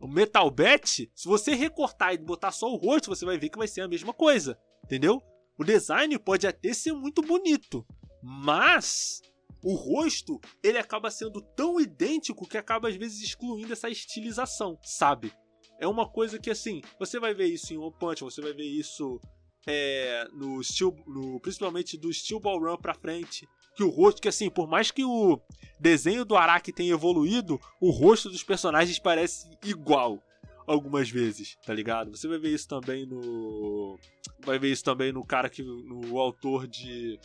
O 0.00 0.08
Metal 0.08 0.50
Bat, 0.50 1.10
se 1.14 1.28
você 1.28 1.54
recortar 1.54 2.12
e 2.12 2.18
botar 2.18 2.50
só 2.50 2.66
o 2.66 2.76
rosto, 2.76 3.08
você 3.08 3.24
vai 3.24 3.38
ver 3.38 3.50
que 3.50 3.58
vai 3.58 3.68
ser 3.68 3.82
a 3.82 3.88
mesma 3.88 4.12
coisa, 4.12 4.58
entendeu? 4.84 5.22
O 5.56 5.62
design 5.62 6.18
pode 6.18 6.46
até 6.46 6.72
ser 6.72 6.92
muito 6.92 7.22
bonito, 7.22 7.86
mas 8.20 9.22
o 9.62 9.74
rosto, 9.74 10.40
ele 10.62 10.78
acaba 10.78 11.10
sendo 11.10 11.40
tão 11.40 11.80
idêntico 11.80 12.48
que 12.48 12.58
acaba 12.58 12.88
às 12.88 12.96
vezes 12.96 13.22
excluindo 13.22 13.72
essa 13.72 13.88
estilização, 13.88 14.78
sabe? 14.82 15.32
É 15.78 15.86
uma 15.86 16.08
coisa 16.08 16.38
que 16.38 16.50
assim, 16.50 16.80
você 16.98 17.18
vai 17.18 17.34
ver 17.34 17.46
isso 17.46 17.72
em 17.72 17.78
One 17.78 17.94
Punch, 17.98 18.22
você 18.22 18.40
vai 18.40 18.52
ver 18.52 18.66
isso 18.66 19.20
é, 19.66 20.26
no, 20.32 20.62
Steel, 20.62 20.94
no 21.06 21.40
principalmente 21.40 21.96
do 21.96 22.12
Steel 22.12 22.40
Ball 22.40 22.58
Run 22.58 22.76
pra 22.76 22.94
frente, 22.94 23.48
que 23.74 23.82
o 23.82 23.88
rosto, 23.88 24.20
que 24.20 24.28
assim, 24.28 24.50
por 24.50 24.68
mais 24.68 24.90
que 24.90 25.04
o 25.04 25.40
desenho 25.80 26.24
do 26.24 26.36
Araki 26.36 26.72
tenha 26.72 26.92
evoluído, 26.92 27.60
o 27.80 27.90
rosto 27.90 28.28
dos 28.28 28.42
personagens 28.42 28.98
parece 28.98 29.48
igual 29.64 30.22
algumas 30.66 31.10
vezes, 31.10 31.56
tá 31.64 31.72
ligado? 31.72 32.16
Você 32.16 32.28
vai 32.28 32.38
ver 32.38 32.54
isso 32.54 32.68
também 32.68 33.06
no 33.06 33.98
vai 34.44 34.58
ver 34.58 34.70
isso 34.70 34.84
também 34.84 35.12
no 35.12 35.24
cara 35.24 35.48
que 35.48 35.62
no 35.62 36.18
autor 36.18 36.66
de 36.66 37.18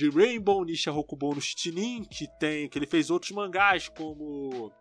de 0.00 0.08
Rainbow 0.08 0.64
Nisha 0.64 0.90
Rokubo 0.90 1.34
no 1.34 1.42
Shitinin, 1.42 2.04
que 2.04 2.26
tem 2.38 2.66
que 2.70 2.78
ele 2.78 2.86
fez 2.86 3.10
outros 3.10 3.32
mangás 3.32 3.86
como 3.90 4.72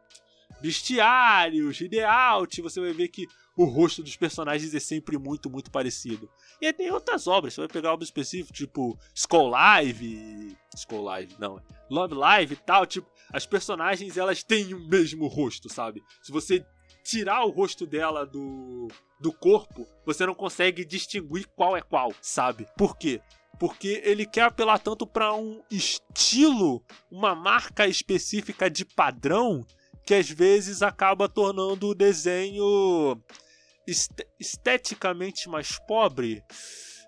Bestiários, 0.62 1.82
Idealt, 1.82 2.58
você 2.60 2.80
vai 2.80 2.94
ver 2.94 3.10
que 3.10 3.28
o 3.54 3.66
rosto 3.66 4.02
dos 4.02 4.16
personagens 4.16 4.74
é 4.74 4.80
sempre 4.80 5.18
muito, 5.18 5.50
muito 5.50 5.70
parecido. 5.70 6.30
E 6.62 6.68
aí 6.68 6.74
tem 6.74 6.90
outras 6.90 7.28
obras, 7.28 7.54
você 7.54 7.60
vai 7.62 7.68
pegar 7.68 7.92
obras 7.92 8.08
específicas, 8.08 8.58
tipo 8.58 8.98
Skull 9.14 9.50
Live, 9.50 10.56
Skull 10.74 11.04
Live, 11.04 11.36
não, 11.38 11.62
Love 11.90 12.14
Live 12.14 12.54
e 12.54 12.58
tal, 12.58 12.86
tipo, 12.86 13.10
as 13.34 13.46
personagens 13.46 14.16
elas 14.16 14.42
têm 14.42 14.74
o 14.74 14.88
mesmo 14.88 15.28
rosto, 15.28 15.68
sabe? 15.68 16.02
Se 16.24 16.32
você 16.32 16.66
tirar 17.04 17.44
o 17.44 17.50
rosto 17.50 17.86
dela 17.86 18.26
do, 18.26 18.88
do 19.20 19.34
corpo, 19.34 19.86
você 20.06 20.26
não 20.26 20.34
consegue 20.34 20.86
distinguir 20.86 21.46
qual 21.58 21.76
é 21.76 21.82
qual, 21.82 22.14
sabe? 22.22 22.66
Por 22.78 22.98
quê? 22.98 23.20
Porque 23.60 24.02
ele 24.06 24.26
quer 24.26 24.44
apelar 24.44 24.80
tanto 24.80 25.06
para 25.06 25.34
um 25.36 25.62
estilo, 25.70 26.82
uma 27.12 27.36
marca 27.36 27.86
específica 27.86 28.70
de 28.70 28.86
padrão, 28.86 29.66
que 30.06 30.14
às 30.16 30.30
vezes 30.30 30.82
acaba 30.82 31.28
tornando 31.28 31.90
o 31.90 31.96
desenho 31.96 33.22
esteticamente 34.40 35.50
mais 35.50 35.78
pobre. 35.88 36.42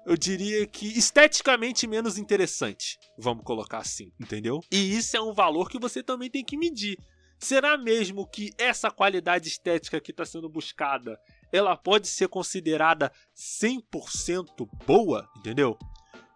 Eu 0.05 0.17
diria 0.17 0.65
que 0.67 0.87
esteticamente 0.97 1.87
menos 1.87 2.17
interessante, 2.17 2.97
vamos 3.17 3.43
colocar 3.43 3.77
assim, 3.77 4.11
entendeu? 4.19 4.59
E 4.71 4.97
isso 4.97 5.15
é 5.15 5.21
um 5.21 5.33
valor 5.33 5.69
que 5.69 5.79
você 5.79 6.03
também 6.03 6.29
tem 6.29 6.43
que 6.43 6.57
medir. 6.57 6.97
Será 7.39 7.77
mesmo 7.77 8.27
que 8.27 8.51
essa 8.57 8.91
qualidade 8.91 9.47
estética 9.47 9.99
que 9.99 10.11
está 10.11 10.25
sendo 10.25 10.47
buscada, 10.47 11.19
ela 11.51 11.75
pode 11.75 12.07
ser 12.07 12.27
considerada 12.27 13.11
100% 13.35 14.67
boa, 14.85 15.27
entendeu? 15.37 15.77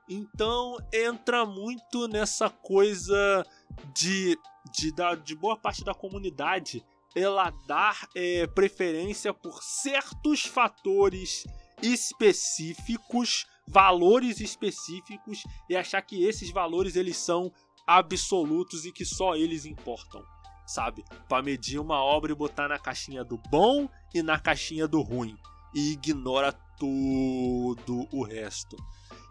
Então 0.08 0.78
entra 0.94 1.46
muito 1.46 2.08
nessa 2.08 2.50
coisa 2.50 3.46
de, 3.94 4.38
de, 4.72 4.94
da, 4.94 5.16
de 5.16 5.36
boa 5.36 5.58
parte 5.58 5.84
da 5.84 5.94
comunidade 5.94 6.84
ela 7.16 7.50
dar 7.66 8.08
é, 8.14 8.46
preferência 8.46 9.34
por 9.34 9.64
certos 9.64 10.42
fatores 10.42 11.46
específicos, 11.82 13.46
valores 13.68 14.42
específicos 14.42 15.44
e 15.70 15.76
achar 15.76 16.02
que 16.02 16.24
esses 16.26 16.52
valores 16.52 16.96
eles 16.96 17.18
são 17.18 17.52
absolutos 17.88 18.86
e 18.86 18.92
que 18.92 19.06
só 19.06 19.36
eles 19.36 19.66
importam 19.66 20.22
sabe? 20.66 21.06
Para 21.30 21.44
medir 21.44 21.80
uma 21.80 22.04
obra 22.04 22.32
e 22.32 22.36
botar 22.36 22.68
na 22.68 22.80
caixinha 22.80 23.24
do 23.24 23.38
bom 23.50 23.88
e 24.14 24.22
na 24.22 24.40
caixinha 24.40 24.88
do 24.88 25.02
ruim. 25.02 25.38
E 25.74 25.92
ignora 25.92 26.52
todo 26.52 28.08
o 28.12 28.24
resto. 28.24 28.76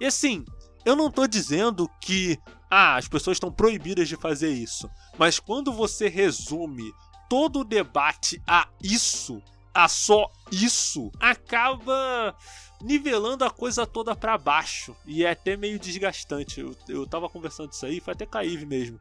E 0.00 0.06
assim, 0.06 0.44
eu 0.84 0.94
não 0.94 1.10
tô 1.10 1.26
dizendo 1.26 1.88
que 2.00 2.38
ah, 2.70 2.96
as 2.96 3.08
pessoas 3.08 3.36
estão 3.36 3.52
proibidas 3.52 4.08
de 4.08 4.16
fazer 4.16 4.50
isso. 4.50 4.90
Mas 5.18 5.38
quando 5.38 5.72
você 5.72 6.08
resume 6.08 6.92
todo 7.28 7.60
o 7.60 7.64
debate 7.64 8.42
a 8.46 8.68
isso, 8.82 9.42
a 9.72 9.88
só 9.88 10.30
isso, 10.52 11.10
acaba 11.20 12.36
nivelando 12.82 13.44
a 13.44 13.50
coisa 13.50 13.86
toda 13.86 14.14
para 14.14 14.36
baixo. 14.36 14.94
E 15.06 15.24
é 15.24 15.30
até 15.30 15.56
meio 15.56 15.78
desgastante. 15.78 16.60
Eu, 16.60 16.76
eu 16.88 17.06
tava 17.06 17.28
conversando 17.28 17.72
isso 17.72 17.86
aí, 17.86 18.00
foi 18.00 18.12
até 18.12 18.26
Caive 18.26 18.66
mesmo. 18.66 19.00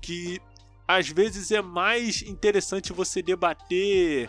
Que 0.00 0.40
às 0.86 1.08
vezes 1.08 1.50
é 1.52 1.62
mais 1.62 2.22
interessante 2.22 2.92
você 2.92 3.22
debater 3.22 4.28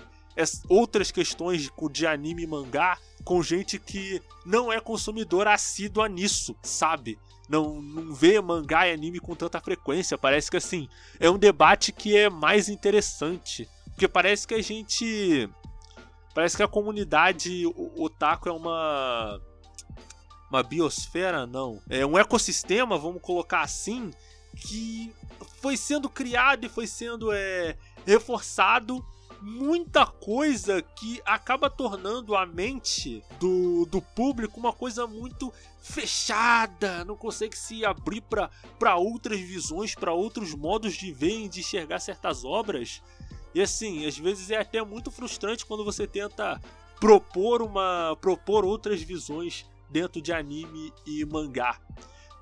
outras 0.69 1.11
questões 1.11 1.69
de 1.91 2.07
anime 2.07 2.43
e 2.43 2.47
mangá 2.47 2.97
com 3.23 3.41
gente 3.43 3.77
que 3.77 4.21
não 4.45 4.71
é 4.71 4.79
consumidora 4.79 5.53
assídua 5.53 6.07
nisso, 6.09 6.55
sabe? 6.63 7.17
Não, 7.47 7.81
não 7.81 8.13
vê 8.13 8.39
mangá 8.39 8.87
e 8.87 8.93
anime 8.93 9.19
com 9.19 9.35
tanta 9.35 9.59
frequência. 9.59 10.17
Parece 10.17 10.49
que 10.49 10.57
assim, 10.57 10.87
é 11.19 11.29
um 11.29 11.37
debate 11.37 11.91
que 11.91 12.15
é 12.15 12.29
mais 12.29 12.69
interessante. 12.69 13.67
Porque 13.89 14.07
parece 14.07 14.47
que 14.47 14.53
a 14.53 14.61
gente. 14.61 15.49
Parece 16.33 16.55
que 16.55 16.63
a 16.63 16.67
comunidade 16.67 17.65
otaku 17.97 18.47
é 18.47 18.51
uma. 18.51 19.39
Uma 20.49 20.63
biosfera, 20.63 21.45
não. 21.45 21.81
É 21.89 22.05
um 22.05 22.17
ecossistema, 22.17 22.97
vamos 22.97 23.21
colocar 23.21 23.61
assim, 23.61 24.11
que 24.55 25.13
foi 25.61 25.77
sendo 25.77 26.09
criado 26.09 26.65
e 26.65 26.69
foi 26.69 26.87
sendo 26.87 27.31
é, 27.31 27.77
reforçado 28.05 29.05
muita 29.41 30.05
coisa 30.05 30.81
que 30.81 31.21
acaba 31.25 31.69
tornando 31.69 32.35
a 32.35 32.45
mente 32.45 33.23
do, 33.39 33.85
do 33.87 34.01
público 34.01 34.59
uma 34.59 34.71
coisa 34.71 35.07
muito 35.07 35.51
fechada, 35.81 37.03
não 37.03 37.15
consegue 37.15 37.57
se 37.57 37.83
abrir 37.83 38.21
para 38.21 38.95
outras 38.95 39.39
visões, 39.39 39.95
para 39.95 40.13
outros 40.13 40.53
modos 40.53 40.93
de 40.93 41.11
ver 41.11 41.45
e 41.45 41.49
de 41.49 41.61
enxergar 41.61 41.99
certas 41.99 42.45
obras. 42.45 43.01
E 43.53 43.61
assim, 43.61 44.05
às 44.05 44.17
vezes 44.17 44.51
é 44.51 44.57
até 44.57 44.83
muito 44.83 45.09
frustrante 45.09 45.65
quando 45.65 45.83
você 45.83 46.05
tenta 46.05 46.61
propor 46.99 47.63
uma 47.63 48.15
propor 48.21 48.63
outras 48.63 49.01
visões 49.01 49.65
dentro 49.89 50.21
de 50.21 50.31
anime 50.31 50.93
e 51.05 51.25
mangá. 51.25 51.79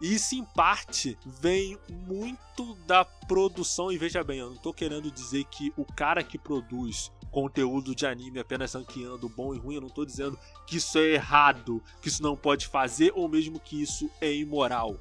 Isso, 0.01 0.35
em 0.35 0.43
parte, 0.43 1.17
vem 1.25 1.77
muito 1.89 2.73
da 2.85 3.03
produção. 3.03 3.91
E 3.91 3.97
veja 3.97 4.23
bem, 4.23 4.39
eu 4.39 4.49
não 4.49 4.57
tô 4.57 4.73
querendo 4.73 5.11
dizer 5.11 5.43
que 5.45 5.73
o 5.75 5.85
cara 5.85 6.23
que 6.23 6.37
produz 6.37 7.11
conteúdo 7.31 7.93
de 7.93 8.05
anime 8.05 8.39
apenas 8.39 8.73
ranqueando 8.73 9.29
bom 9.29 9.53
e 9.53 9.57
ruim, 9.57 9.75
eu 9.75 9.81
não 9.81 9.89
tô 9.89 10.05
dizendo 10.05 10.37
que 10.65 10.77
isso 10.77 10.97
é 10.97 11.13
errado, 11.13 11.81
que 12.01 12.07
isso 12.07 12.23
não 12.23 12.35
pode 12.35 12.67
fazer, 12.67 13.11
ou 13.15 13.27
mesmo 13.27 13.59
que 13.59 13.81
isso 13.81 14.09
é 14.19 14.33
imoral. 14.33 14.97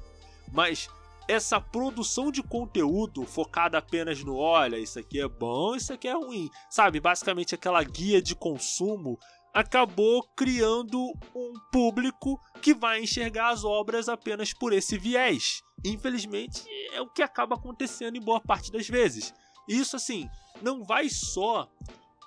Mas 0.51 0.89
essa 1.27 1.61
produção 1.61 2.31
de 2.31 2.41
conteúdo 2.41 3.23
focada 3.23 3.77
apenas 3.77 4.23
no 4.23 4.35
olha, 4.35 4.79
isso 4.79 4.97
aqui 4.97 5.21
é 5.21 5.27
bom, 5.27 5.75
isso 5.75 5.93
aqui 5.93 6.07
é 6.07 6.13
ruim, 6.13 6.49
sabe? 6.69 6.99
Basicamente 6.99 7.53
aquela 7.53 7.83
guia 7.83 8.19
de 8.19 8.35
consumo 8.35 9.19
acabou 9.53 10.23
criando 10.35 10.99
um 11.35 11.53
público 11.71 12.39
que 12.61 12.73
vai 12.73 13.01
enxergar 13.01 13.49
as 13.49 13.63
obras 13.63 14.09
apenas 14.09 14.53
por 14.53 14.73
esse 14.73 14.97
viés. 14.97 15.61
Infelizmente, 15.85 16.63
é 16.93 17.01
o 17.01 17.09
que 17.09 17.21
acaba 17.21 17.55
acontecendo 17.55 18.15
em 18.15 18.21
boa 18.21 18.41
parte 18.41 18.71
das 18.71 18.87
vezes. 18.87 19.33
Isso, 19.67 19.95
assim, 19.95 20.27
não 20.61 20.83
vai 20.83 21.09
só 21.09 21.69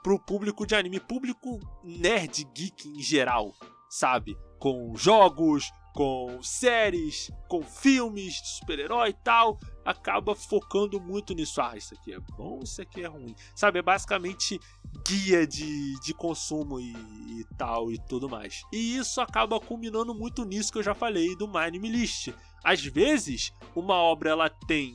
pro 0.02 0.18
público 0.18 0.66
de 0.66 0.74
anime, 0.74 0.98
público 0.98 1.60
nerd 1.82 2.44
geek 2.54 2.88
em 2.88 3.02
geral, 3.02 3.52
sabe? 3.88 4.36
Com 4.58 4.94
jogos, 4.96 5.70
com 5.92 6.42
séries, 6.42 7.30
com 7.48 7.62
filmes 7.62 8.34
de 8.34 8.48
super-herói 8.48 9.10
e 9.10 9.12
tal, 9.12 9.58
acaba 9.84 10.34
focando 10.34 11.00
muito 11.00 11.34
nisso. 11.34 11.60
Ah, 11.60 11.76
isso 11.76 11.94
aqui 11.94 12.14
é 12.14 12.20
bom, 12.36 12.60
isso 12.62 12.80
aqui 12.80 13.02
é 13.02 13.06
ruim. 13.06 13.34
Sabe, 13.54 13.78
é 13.78 13.82
basicamente 13.82 14.58
guia 15.06 15.46
de, 15.46 15.98
de 16.00 16.14
consumo 16.14 16.80
e, 16.80 16.92
e 16.92 17.44
tal 17.58 17.90
e 17.90 17.98
tudo 18.08 18.28
mais. 18.28 18.62
E 18.72 18.96
isso 18.96 19.20
acaba 19.20 19.60
culminando 19.60 20.14
muito 20.14 20.44
nisso 20.44 20.72
que 20.72 20.78
eu 20.78 20.82
já 20.82 20.94
falei 20.94 21.36
do 21.36 21.56
Anime 21.56 21.90
List. 21.90 22.32
Às 22.64 22.84
vezes, 22.84 23.52
uma 23.74 23.94
obra 23.94 24.30
ela 24.30 24.48
tem 24.48 24.94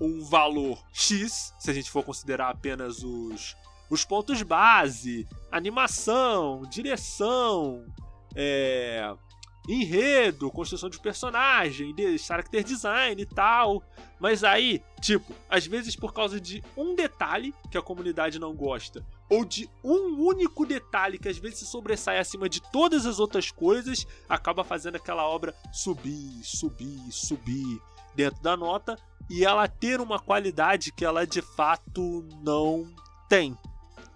um 0.00 0.22
valor 0.24 0.84
X, 0.92 1.54
se 1.58 1.70
a 1.70 1.74
gente 1.74 1.90
for 1.90 2.04
considerar 2.04 2.50
apenas 2.50 3.02
os, 3.02 3.56
os 3.90 4.04
pontos 4.04 4.42
base, 4.42 5.26
animação, 5.50 6.62
direção, 6.70 7.84
é, 8.34 9.14
enredo, 9.68 10.50
construção 10.50 10.88
de 10.88 10.98
personagem, 10.98 11.94
de 11.94 12.18
character 12.18 12.64
design 12.64 13.20
e 13.20 13.26
tal. 13.26 13.82
Mas 14.18 14.42
aí, 14.42 14.82
tipo, 15.00 15.32
às 15.48 15.66
vezes 15.66 15.94
por 15.94 16.12
causa 16.12 16.40
de 16.40 16.64
um 16.76 16.94
detalhe 16.94 17.54
que 17.70 17.76
a 17.76 17.82
comunidade 17.82 18.38
não 18.38 18.54
gosta, 18.54 19.04
ou 19.28 19.44
de 19.44 19.68
um 19.84 20.24
único 20.24 20.64
detalhe 20.64 21.18
que 21.18 21.28
às 21.28 21.36
vezes 21.36 21.60
se 21.60 21.66
sobressai 21.66 22.18
acima 22.18 22.48
de 22.48 22.60
todas 22.72 23.04
as 23.04 23.20
outras 23.20 23.50
coisas, 23.50 24.06
acaba 24.28 24.64
fazendo 24.64 24.96
aquela 24.96 25.28
obra 25.28 25.54
subir, 25.72 26.42
subir, 26.42 27.12
subir 27.12 27.80
dentro 28.14 28.42
da 28.42 28.56
nota 28.56 28.98
e 29.28 29.44
ela 29.44 29.68
ter 29.68 30.00
uma 30.00 30.18
qualidade 30.18 30.90
que 30.90 31.04
ela 31.04 31.26
de 31.26 31.42
fato 31.42 32.26
não 32.42 32.90
tem. 33.28 33.56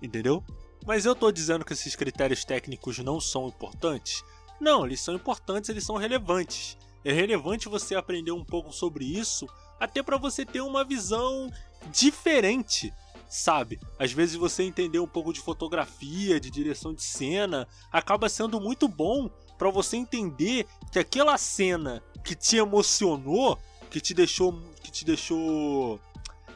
Entendeu? 0.01 0.43
Mas 0.85 1.05
eu 1.05 1.15
tô 1.15 1.31
dizendo 1.31 1.65
que 1.65 1.73
esses 1.73 1.95
critérios 1.95 2.45
técnicos 2.45 2.99
não 2.99 3.21
são 3.21 3.47
importantes? 3.47 4.25
Não, 4.62 4.87
eles 4.87 5.01
são 5.01 5.16
importantes, 5.16 5.68
eles 5.68 5.83
são 5.83 5.96
relevantes. 5.96 6.79
É 7.05 7.12
relevante 7.12 7.68
você 7.68 7.96
aprender 7.96 8.31
um 8.31 8.44
pouco 8.44 8.72
sobre 8.72 9.05
isso, 9.05 9.44
até 9.81 10.05
para 10.05 10.16
você 10.16 10.46
ter 10.46 10.61
uma 10.61 10.85
visão 10.85 11.51
diferente, 11.90 12.94
sabe? 13.29 13.81
Às 13.98 14.12
vezes 14.12 14.37
você 14.37 14.62
entender 14.62 15.01
um 15.01 15.07
pouco 15.09 15.33
de 15.33 15.40
fotografia, 15.40 16.38
de 16.38 16.48
direção 16.48 16.94
de 16.94 17.03
cena, 17.03 17.66
acaba 17.90 18.29
sendo 18.29 18.61
muito 18.61 18.87
bom 18.87 19.29
para 19.59 19.68
você 19.68 19.96
entender 19.96 20.64
que 20.92 21.01
aquela 21.01 21.37
cena 21.37 22.01
que 22.22 22.37
te 22.37 22.57
emocionou, 22.57 23.59
que 23.90 24.01
te 24.01 24.14
deixou, 24.14 24.62
que 24.81 24.92
te 24.92 25.05
deixou, 25.05 25.98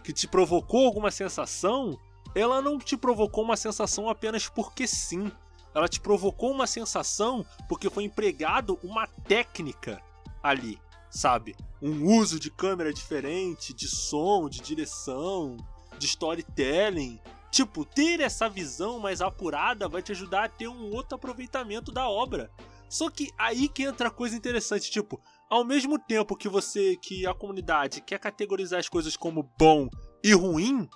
que 0.04 0.12
te 0.12 0.28
provocou 0.28 0.86
alguma 0.86 1.10
sensação, 1.10 1.98
ela 2.36 2.62
não 2.62 2.78
te 2.78 2.96
provocou 2.96 3.42
uma 3.42 3.56
sensação 3.56 4.08
apenas 4.08 4.48
porque 4.48 4.86
sim. 4.86 5.28
Ela 5.76 5.88
te 5.88 6.00
provocou 6.00 6.52
uma 6.52 6.66
sensação 6.66 7.44
porque 7.68 7.90
foi 7.90 8.04
empregado 8.04 8.78
uma 8.82 9.06
técnica 9.06 10.02
ali, 10.42 10.80
sabe? 11.10 11.54
Um 11.82 12.06
uso 12.16 12.40
de 12.40 12.50
câmera 12.50 12.94
diferente, 12.94 13.74
de 13.74 13.86
som, 13.86 14.48
de 14.48 14.62
direção, 14.62 15.54
de 15.98 16.06
storytelling. 16.06 17.20
Tipo, 17.50 17.84
ter 17.84 18.20
essa 18.20 18.48
visão 18.48 18.98
mais 18.98 19.20
apurada 19.20 19.86
vai 19.86 20.00
te 20.00 20.12
ajudar 20.12 20.44
a 20.44 20.48
ter 20.48 20.66
um 20.66 20.94
outro 20.94 21.16
aproveitamento 21.16 21.92
da 21.92 22.08
obra. 22.08 22.50
Só 22.88 23.10
que 23.10 23.30
aí 23.36 23.68
que 23.68 23.82
entra 23.82 24.08
a 24.08 24.10
coisa 24.10 24.34
interessante, 24.34 24.90
tipo, 24.90 25.20
ao 25.50 25.62
mesmo 25.62 25.98
tempo 25.98 26.36
que 26.36 26.48
você, 26.48 26.96
que 26.96 27.26
a 27.26 27.34
comunidade 27.34 28.00
quer 28.00 28.18
categorizar 28.18 28.80
as 28.80 28.88
coisas 28.88 29.14
como 29.14 29.52
bom 29.58 29.90
e 30.24 30.32
ruim, 30.32 30.88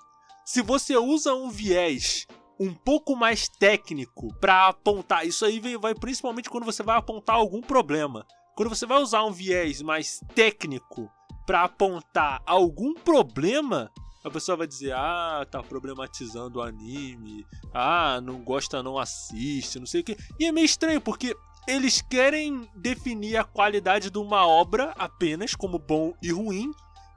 se 0.43 0.63
você 0.63 0.97
usa 0.97 1.35
um 1.35 1.51
viés 1.51 2.27
um 2.61 2.75
pouco 2.75 3.17
mais 3.17 3.49
técnico 3.49 4.29
para 4.39 4.69
apontar, 4.69 5.27
isso 5.27 5.47
aí 5.47 5.59
vai 5.79 5.95
principalmente 5.95 6.51
quando 6.51 6.67
você 6.67 6.83
vai 6.83 6.99
apontar 6.99 7.37
algum 7.37 7.63
problema. 7.63 8.27
Quando 8.55 8.69
você 8.69 8.85
vai 8.85 9.01
usar 9.01 9.25
um 9.25 9.33
viés 9.33 9.81
mais 9.81 10.21
técnico 10.35 11.11
para 11.47 11.65
apontar 11.65 12.43
algum 12.45 12.93
problema, 12.93 13.91
a 14.23 14.31
pessoa 14.31 14.59
vai 14.59 14.67
dizer: 14.67 14.93
"Ah, 14.93 15.47
tá 15.51 15.63
problematizando 15.63 16.59
o 16.59 16.63
anime. 16.63 17.47
Ah, 17.73 18.21
não 18.21 18.45
gosta, 18.45 18.83
não 18.83 18.99
assiste, 18.99 19.79
não 19.79 19.87
sei 19.87 20.03
o 20.03 20.05
que". 20.05 20.19
E 20.39 20.45
é 20.45 20.53
meio 20.53 20.67
estranho 20.67 21.01
porque 21.01 21.35
eles 21.67 22.03
querem 22.03 22.69
definir 22.75 23.39
a 23.39 23.45
qualidade 23.45 24.11
de 24.11 24.19
uma 24.19 24.47
obra 24.47 24.93
apenas 24.99 25.55
como 25.55 25.79
bom 25.79 26.13
e 26.23 26.31
ruim, 26.31 26.71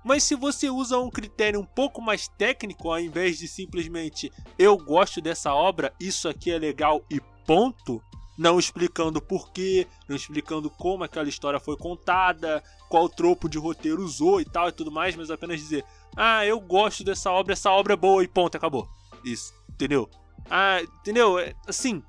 mas 0.04 0.24
se 0.24 0.36
você 0.36 0.70
usa 0.70 0.98
um 0.98 1.10
critério 1.10 1.60
um 1.60 1.66
pouco 1.66 2.02
mais 2.02 2.28
técnico, 2.28 2.92
ao 2.92 3.00
invés 3.00 3.38
de 3.38 3.48
simplesmente 3.48 4.32
eu 4.58 4.78
gosto 4.78 5.22
dessa 5.22 5.54
obra, 5.54 5.94
isso 6.00 6.28
aqui 6.28 6.52
é 6.52 6.58
legal 6.58 7.04
e 7.10 7.22
ponto, 7.46 8.02
não 8.38 8.60
explicando 8.60 9.22
porquê, 9.22 9.88
não 10.08 10.16
explicando 10.16 10.70
como 10.70 11.04
aquela 11.04 11.30
história 11.30 11.60
foi 11.60 11.78
contada, 11.78 12.63
qual 12.89 13.08
tropo 13.08 13.48
de 13.48 13.58
roteiro 13.58 14.04
usou 14.04 14.42
e 14.42 14.46
tal 14.46 14.70
e 14.70 14.72
tudo 14.72 14.92
mais, 14.92 15.16
mas 15.16 15.32
apenas 15.32 15.60
dizer: 15.60 15.86
"Ah, 16.16 16.46
eu 16.46 16.60
gosto 16.60 17.04
dessa 17.04 17.32
obra, 17.32 17.54
essa 17.54 17.72
obra 17.72 17.94
é 17.94 17.98
boa" 17.98 18.24
e 18.24 18.28
ponto, 18.28 18.58
acabou. 18.58 18.88
Isso, 19.24 19.54
entendeu? 19.70 20.10
Ah, 20.50 20.82
entendeu? 20.82 21.39
É, 21.39 21.54
assim, 21.68 22.04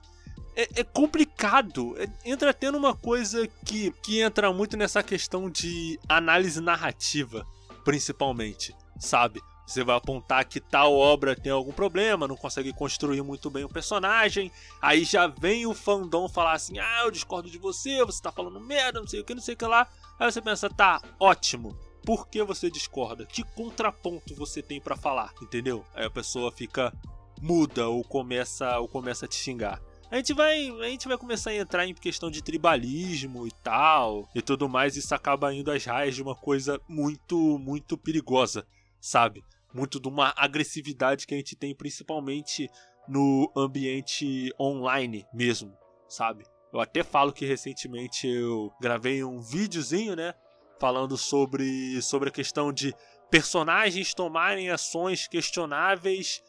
é, 0.57 0.81
é, 0.81 0.85
complicado. 0.85 1.95
É, 1.99 2.09
entra 2.25 2.51
até 2.51 2.71
numa 2.71 2.95
coisa 2.95 3.47
que, 3.65 3.93
que 4.03 4.21
entra 4.21 4.53
muito 4.53 4.77
nessa 4.77 5.03
questão 5.03 5.49
de 5.49 5.99
análise 6.09 6.61
narrativa 6.61 7.47
principalmente, 7.85 8.75
sabe? 8.99 9.41
Você 9.67 9.83
vai 9.83 9.97
apontar 9.97 10.45
que 10.47 10.61
tal 10.61 10.95
obra 10.95 11.35
tem 11.35 11.51
algum 11.51 11.73
problema, 11.73 12.29
não 12.29 12.37
consegue 12.37 12.73
construir 12.73 13.23
muito 13.23 13.51
bem 13.51 13.65
o 13.65 13.69
personagem. 13.69 14.53
Aí 14.81 15.05
já 15.05 15.27
vem 15.27 15.67
o 15.67 15.75
fandom 15.75 16.29
falar 16.29 16.53
assim: 16.53 16.79
ah, 16.79 17.03
eu 17.05 17.11
discordo 17.11 17.51
de 17.51 17.59
você, 17.59 18.05
você 18.05 18.21
tá 18.21 18.31
falando 18.31 18.61
merda, 18.61 19.01
não 19.01 19.07
sei 19.07 19.21
o 19.21 19.25
que, 19.25 19.35
não 19.35 19.41
sei 19.41 19.55
o 19.55 19.57
que 19.57 19.65
lá. 19.65 19.89
Aí 20.19 20.31
você 20.31 20.43
pensa: 20.43 20.69
tá, 20.69 21.01
ótimo. 21.19 21.77
Por 22.05 22.29
que 22.29 22.43
você 22.45 22.71
discorda? 22.71 23.25
Que 23.25 23.43
contraponto 23.43 24.35
você 24.35 24.63
tem 24.63 24.79
para 24.79 24.97
falar? 24.97 25.33
Entendeu? 25.41 25.83
Aí 25.95 26.05
a 26.05 26.11
pessoa 26.11 26.53
fica 26.53 26.93
muda 27.41 27.89
ou 27.89 28.05
começa 28.05 28.79
ou 28.79 28.87
começa 28.87 29.25
a 29.25 29.29
te 29.29 29.37
xingar. 29.37 29.81
A 30.11 30.17
gente 30.17 30.33
vai, 30.35 30.71
a 30.81 30.89
gente 30.89 31.09
vai 31.09 31.17
começar 31.17 31.51
a 31.51 31.57
entrar 31.57 31.87
em 31.87 31.95
questão 31.95 32.31
de 32.31 32.43
tribalismo 32.43 33.47
e 33.47 33.51
tal, 33.63 34.29
e 34.35 34.43
tudo 34.43 34.69
mais, 34.69 34.97
isso 34.97 35.15
acaba 35.15 35.53
indo 35.53 35.71
às 35.71 35.85
raias 35.85 36.15
de 36.15 36.23
uma 36.23 36.35
coisa 36.35 36.81
muito, 36.89 37.59
muito 37.59 37.97
perigosa, 37.97 38.67
sabe? 39.01 39.43
Muito 39.73 39.99
de 39.99 40.09
uma 40.09 40.33
agressividade 40.37 41.27
que 41.27 41.35
a 41.35 41.37
gente 41.37 41.57
tem 41.57 41.75
principalmente 41.75 42.69
no 43.09 43.51
ambiente 43.57 44.53
online 44.61 45.27
mesmo, 45.33 45.77
sabe? 46.09 46.45
Eu 46.73 46.81
até 46.81 47.03
falo 47.03 47.33
que 47.33 47.47
recentemente 47.47 48.27
eu 48.27 48.73
gravei 48.81 49.25
um 49.25 49.41
videozinho, 49.41 50.15
né, 50.15 50.35
falando 50.79 51.17
sobre 51.17 52.01
sobre 52.03 52.29
a 52.29 52.33
questão 52.33 52.73
de 52.73 52.95
personagens 53.31 54.15
tomarem 54.15 54.71
ações 54.71 55.27
questionáveis 55.27 56.43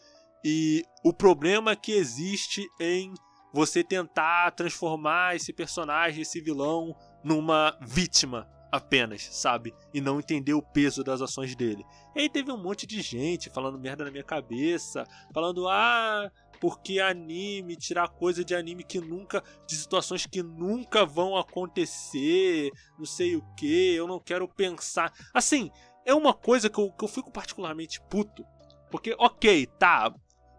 e 0.43 0.83
o 1.03 1.11
problema 1.11 1.75
que 1.75 1.91
existe 1.91 2.63
em 2.79 3.13
você 3.55 3.81
tentar 3.81 4.51
transformar 4.51 5.33
esse 5.37 5.53
personagem, 5.53 6.23
esse 6.23 6.41
vilão, 6.41 6.93
numa 7.23 7.77
vítima 7.79 8.45
apenas, 8.69 9.23
sabe? 9.31 9.73
E 9.93 10.01
não 10.01 10.19
entender 10.19 10.53
o 10.53 10.61
peso 10.61 11.05
das 11.05 11.21
ações 11.21 11.55
dele. 11.55 11.85
E 12.13 12.19
aí 12.19 12.29
teve 12.29 12.51
um 12.51 12.61
monte 12.61 12.85
de 12.85 13.01
gente 13.01 13.49
falando 13.49 13.79
merda 13.79 14.03
na 14.03 14.11
minha 14.11 14.25
cabeça, 14.25 15.05
falando, 15.33 15.69
ah, 15.69 16.29
porque 16.59 16.99
anime, 16.99 17.77
tirar 17.77 18.09
coisa 18.09 18.43
de 18.43 18.53
anime 18.53 18.83
que 18.83 18.99
nunca. 18.99 19.41
de 19.65 19.77
situações 19.77 20.25
que 20.25 20.43
nunca 20.43 21.05
vão 21.05 21.37
acontecer, 21.37 22.71
não 22.99 23.05
sei 23.05 23.37
o 23.37 23.55
que, 23.55 23.95
eu 23.95 24.05
não 24.05 24.19
quero 24.19 24.49
pensar. 24.49 25.13
Assim, 25.33 25.71
é 26.05 26.13
uma 26.13 26.33
coisa 26.33 26.69
que 26.69 26.77
eu, 26.77 26.91
que 26.91 27.05
eu 27.05 27.09
fico 27.09 27.31
particularmente 27.31 28.01
puto. 28.09 28.45
Porque, 28.91 29.15
ok, 29.17 29.65
tá, 29.79 30.13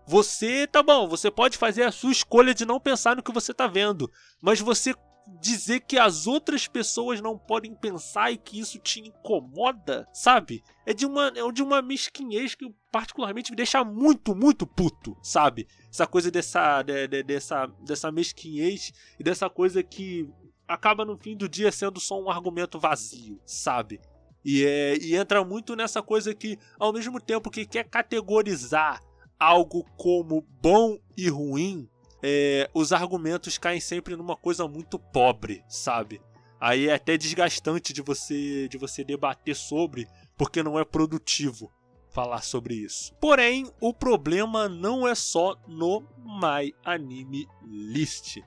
você, 0.07 0.67
tá 0.67 0.83
bom, 0.83 1.09
você 1.09 1.31
pode 1.31 1.59
fazer 1.59 1.83
a 1.83 1.93
sua 1.93 2.13
escolha 2.13 2.55
de 2.55 2.65
não 2.65 2.79
pensar 2.79 3.17
no 3.17 3.23
que 3.23 3.33
você 3.33 3.53
tá 3.53 3.67
vendo, 3.67 4.11
mas 4.41 4.61
você 4.61 4.95
dizer 5.41 5.81
que 5.81 5.99
as 5.99 6.27
outras 6.27 6.69
pessoas 6.69 7.21
não 7.21 7.37
podem 7.37 7.75
pensar 7.75 8.31
e 8.31 8.37
que 8.37 8.61
isso 8.61 8.79
te 8.79 9.01
incomoda, 9.01 10.09
sabe? 10.13 10.63
É 10.87 10.95
de 10.95 11.05
uma, 11.05 11.33
é 11.35 11.53
de 11.53 11.63
uma 11.63 11.83
mesquinhez 11.83 12.55
que 12.55 12.73
particularmente 12.93 13.51
me 13.51 13.57
deixa 13.57 13.83
muito, 13.85 14.37
muito 14.37 14.67
puto, 14.67 15.17
sabe? 15.21 15.67
Essa 15.91 16.07
coisa 16.07 16.31
dessa, 16.31 16.83
de, 16.83 17.09
de, 17.09 17.23
dessa, 17.25 17.67
dessa 17.81 18.13
mesquinhez 18.13 18.93
e 19.19 19.25
dessa 19.25 19.51
coisa 19.51 19.83
que 19.83 20.29
acaba 20.69 21.05
no 21.05 21.19
fim 21.19 21.37
do 21.37 21.49
dia 21.49 21.73
sendo 21.73 21.99
só 21.99 22.21
um 22.21 22.31
argumento 22.31 22.79
vazio, 22.79 23.41
sabe? 23.45 24.01
E, 24.45 24.65
é, 24.65 24.97
e 24.99 25.17
entra 25.17 25.45
muito 25.45 25.75
nessa 25.75 26.01
coisa 26.01 26.33
que, 26.33 26.57
ao 26.79 26.93
mesmo 26.93 27.21
tempo 27.21 27.51
que 27.51 27.67
quer 27.67 27.85
categorizar 27.89 29.01
algo 29.39 29.85
como 29.97 30.41
bom 30.61 30.99
e 31.17 31.29
ruim, 31.29 31.89
é, 32.23 32.69
os 32.75 32.93
argumentos 32.93 33.59
caem 33.59 33.81
sempre 33.81 34.17
numa 34.17 34.37
coisa 34.37 34.67
muito 34.67 34.99
pobre, 34.99 35.63
sabe? 35.69 36.21
Aí 36.61 36.89
é 36.89 36.95
até 36.95 37.17
desgastante 37.17 37.93
de 37.93 38.03
você 38.03 38.67
de 38.69 38.79
você 38.79 39.05
debater 39.05 39.55
sobre, 39.55 40.07
porque 40.37 40.63
não 40.63 40.79
é 40.79 40.85
produtivo 40.85 41.71
falar 42.11 42.43
sobre 42.43 42.75
isso. 42.75 43.15
Porém, 43.21 43.71
o 43.79 43.93
problema 43.93 44.69
não 44.69 45.07
é 45.07 45.15
só 45.15 45.55
no 45.69 46.01
My 46.25 46.75
Anime 46.83 47.47
List. 47.63 48.39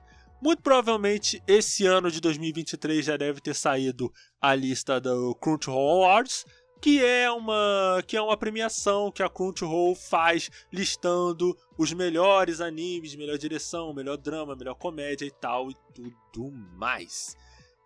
Muito 0.42 0.62
provavelmente 0.62 1.42
esse 1.46 1.86
ano 1.86 2.10
de 2.10 2.20
2023 2.20 3.04
já 3.04 3.16
deve 3.16 3.40
ter 3.40 3.54
saído 3.54 4.12
a 4.40 4.54
lista 4.54 5.00
do 5.00 5.34
Crunchyroll 5.34 6.02
Awards, 6.02 6.44
que 6.80 7.04
é 7.04 7.30
uma 7.30 8.02
que 8.06 8.16
é 8.16 8.22
uma 8.22 8.36
premiação 8.36 9.12
que 9.12 9.22
a 9.22 9.28
Crunchyroll 9.28 9.94
faz 9.94 10.50
listando 10.72 11.56
os 11.76 11.92
melhores 11.92 12.60
animes, 12.60 13.14
melhor 13.14 13.36
direção, 13.36 13.92
melhor 13.92 14.16
drama, 14.16 14.56
melhor 14.56 14.74
comédia 14.74 15.26
e 15.26 15.30
tal 15.30 15.70
e 15.70 15.76
tudo 15.94 16.50
mais. 16.76 17.36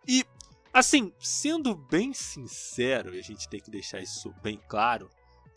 E 0.06 0.24
assim, 0.72 1.12
sendo 1.18 1.74
bem 1.74 2.12
sincero, 2.12 3.14
e 3.14 3.18
a 3.18 3.22
gente 3.22 3.48
tem 3.48 3.60
que 3.60 3.70
deixar 3.70 4.00
isso 4.00 4.32
bem 4.42 4.60
claro, 4.68 5.08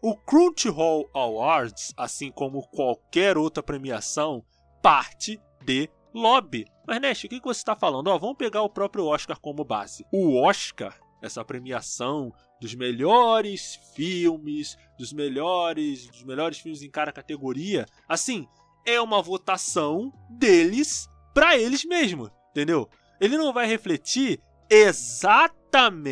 o 0.02 0.16
Crunchyroll 0.16 1.10
Awards, 1.14 1.94
assim 1.98 2.32
como 2.32 2.68
qualquer 2.70 3.38
outra 3.38 3.64
premiação, 3.64 4.44
parte 4.82 5.42
de 5.66 5.90
lobby. 6.14 6.66
Mas 6.88 7.02
Nash, 7.02 7.24
o 7.24 7.28
que 7.28 7.42
você 7.42 7.60
está 7.60 7.76
falando? 7.76 8.08
Ó, 8.08 8.18
vamos 8.18 8.38
pegar 8.38 8.62
o 8.62 8.70
próprio 8.70 9.06
Oscar 9.06 9.40
como 9.40 9.66
base. 9.66 10.06
O 10.12 10.40
Oscar, 10.40 10.98
essa 11.22 11.44
premiação 11.44 12.32
dos 12.60 12.74
melhores 12.76 13.80
filmes, 13.96 14.78
dos 14.98 15.14
melhores, 15.14 16.08
dos 16.08 16.24
melhores 16.24 16.60
filmes 16.60 16.82
em 16.82 16.90
cada 16.90 17.12
categoria. 17.12 17.86
Assim, 18.08 18.48
é 18.86 19.00
uma 19.02 19.22
votação 19.22 20.12
deles 20.30 21.08
para 21.34 21.58
eles 21.58 21.84
mesmos, 21.86 22.30
entendeu? 22.52 22.90
Ele 23.20 23.38
não 23.38 23.52
vai 23.54 23.68
refletir 23.68 24.42
exatamente, 24.70 26.08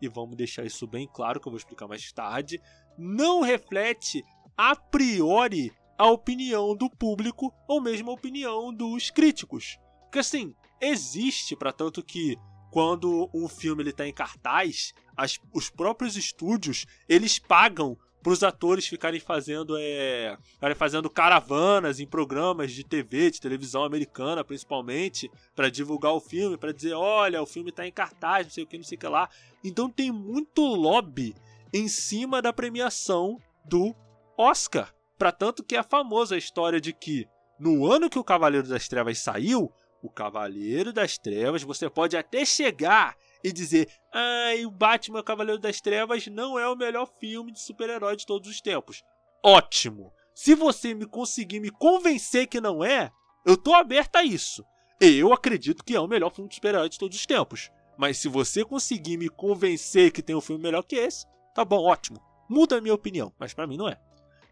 e 0.00 0.08
vamos 0.08 0.36
deixar 0.36 0.64
isso 0.64 0.86
bem 0.86 1.08
claro 1.12 1.40
que 1.40 1.48
eu 1.48 1.52
vou 1.52 1.58
explicar 1.58 1.86
mais 1.88 2.12
tarde, 2.12 2.60
não 2.96 3.40
reflete 3.40 4.24
a 4.56 4.74
priori 4.76 5.72
a 5.98 6.10
opinião 6.10 6.74
do 6.76 6.88
público 6.90 7.52
ou 7.68 7.80
mesmo 7.80 8.10
a 8.10 8.14
opinião 8.14 8.72
dos 8.72 9.10
críticos. 9.10 9.78
Porque 10.02 10.18
assim, 10.20 10.54
existe 10.80 11.56
para 11.56 11.72
tanto 11.72 12.02
que 12.02 12.36
quando 12.74 13.30
um 13.32 13.46
filme 13.46 13.84
ele 13.84 13.92
tá 13.92 14.04
em 14.04 14.12
cartaz, 14.12 14.92
as, 15.16 15.38
os 15.52 15.70
próprios 15.70 16.16
estúdios, 16.16 16.86
eles 17.08 17.38
pagam 17.38 17.96
para 18.20 18.32
os 18.32 18.42
atores 18.42 18.88
ficarem 18.88 19.20
fazendo 19.20 19.76
é, 19.78 20.36
ficarem 20.54 20.74
fazendo 20.74 21.08
caravanas 21.08 22.00
em 22.00 22.06
programas 22.06 22.72
de 22.72 22.82
TV, 22.82 23.30
de 23.30 23.40
televisão 23.40 23.84
americana, 23.84 24.42
principalmente, 24.42 25.30
para 25.54 25.70
divulgar 25.70 26.14
o 26.14 26.20
filme, 26.20 26.56
para 26.56 26.72
dizer, 26.72 26.94
olha, 26.94 27.40
o 27.40 27.46
filme 27.46 27.70
está 27.70 27.86
em 27.86 27.92
cartaz, 27.92 28.46
não 28.46 28.52
sei 28.52 28.64
o 28.64 28.66
que, 28.66 28.76
não 28.76 28.84
sei 28.84 28.96
o 28.96 29.00
que 29.00 29.06
lá. 29.06 29.30
Então 29.62 29.88
tem 29.88 30.10
muito 30.10 30.60
lobby 30.60 31.32
em 31.72 31.86
cima 31.86 32.42
da 32.42 32.52
premiação 32.52 33.38
do 33.64 33.94
Oscar. 34.36 34.92
Para 35.16 35.30
tanto 35.30 35.62
que 35.62 35.76
é 35.76 35.82
famosa 35.84 36.34
a 36.34 36.38
história 36.38 36.80
de 36.80 36.92
que 36.92 37.24
no 37.56 37.86
ano 37.86 38.10
que 38.10 38.18
o 38.18 38.24
Cavaleiro 38.24 38.66
das 38.66 38.88
Trevas 38.88 39.20
saiu, 39.20 39.72
o 40.04 40.10
Cavaleiro 40.10 40.92
das 40.92 41.16
Trevas, 41.16 41.62
você 41.62 41.88
pode 41.88 42.14
até 42.14 42.44
chegar 42.44 43.16
e 43.42 43.50
dizer: 43.50 43.88
"Ai, 44.12 44.66
o 44.66 44.70
Batman 44.70 45.22
Cavaleiro 45.22 45.58
das 45.58 45.80
Trevas 45.80 46.26
não 46.26 46.58
é 46.58 46.68
o 46.68 46.76
melhor 46.76 47.06
filme 47.18 47.50
de 47.50 47.58
super-herói 47.58 48.14
de 48.14 48.26
todos 48.26 48.50
os 48.50 48.60
tempos". 48.60 49.02
Ótimo. 49.42 50.12
Se 50.34 50.54
você 50.54 50.92
me 50.92 51.06
conseguir 51.06 51.58
me 51.58 51.70
convencer 51.70 52.46
que 52.46 52.60
não 52.60 52.84
é, 52.84 53.10
eu 53.46 53.56
tô 53.56 53.72
aberto 53.72 54.16
a 54.16 54.24
isso. 54.24 54.62
Eu 55.00 55.32
acredito 55.32 55.82
que 55.82 55.96
é 55.96 56.00
o 56.00 56.06
melhor 56.06 56.30
filme 56.30 56.50
de 56.50 56.56
super-herói 56.56 56.88
de 56.90 56.98
todos 56.98 57.16
os 57.16 57.24
tempos. 57.24 57.70
Mas 57.96 58.18
se 58.18 58.28
você 58.28 58.62
conseguir 58.62 59.16
me 59.16 59.30
convencer 59.30 60.10
que 60.12 60.22
tem 60.22 60.36
um 60.36 60.40
filme 60.40 60.62
melhor 60.62 60.82
que 60.82 60.96
esse, 60.96 61.26
tá 61.54 61.64
bom, 61.64 61.82
ótimo. 61.82 62.20
Muda 62.48 62.76
a 62.76 62.80
minha 62.80 62.94
opinião, 62.94 63.32
mas 63.38 63.54
para 63.54 63.66
mim 63.66 63.78
não 63.78 63.88
é. 63.88 63.98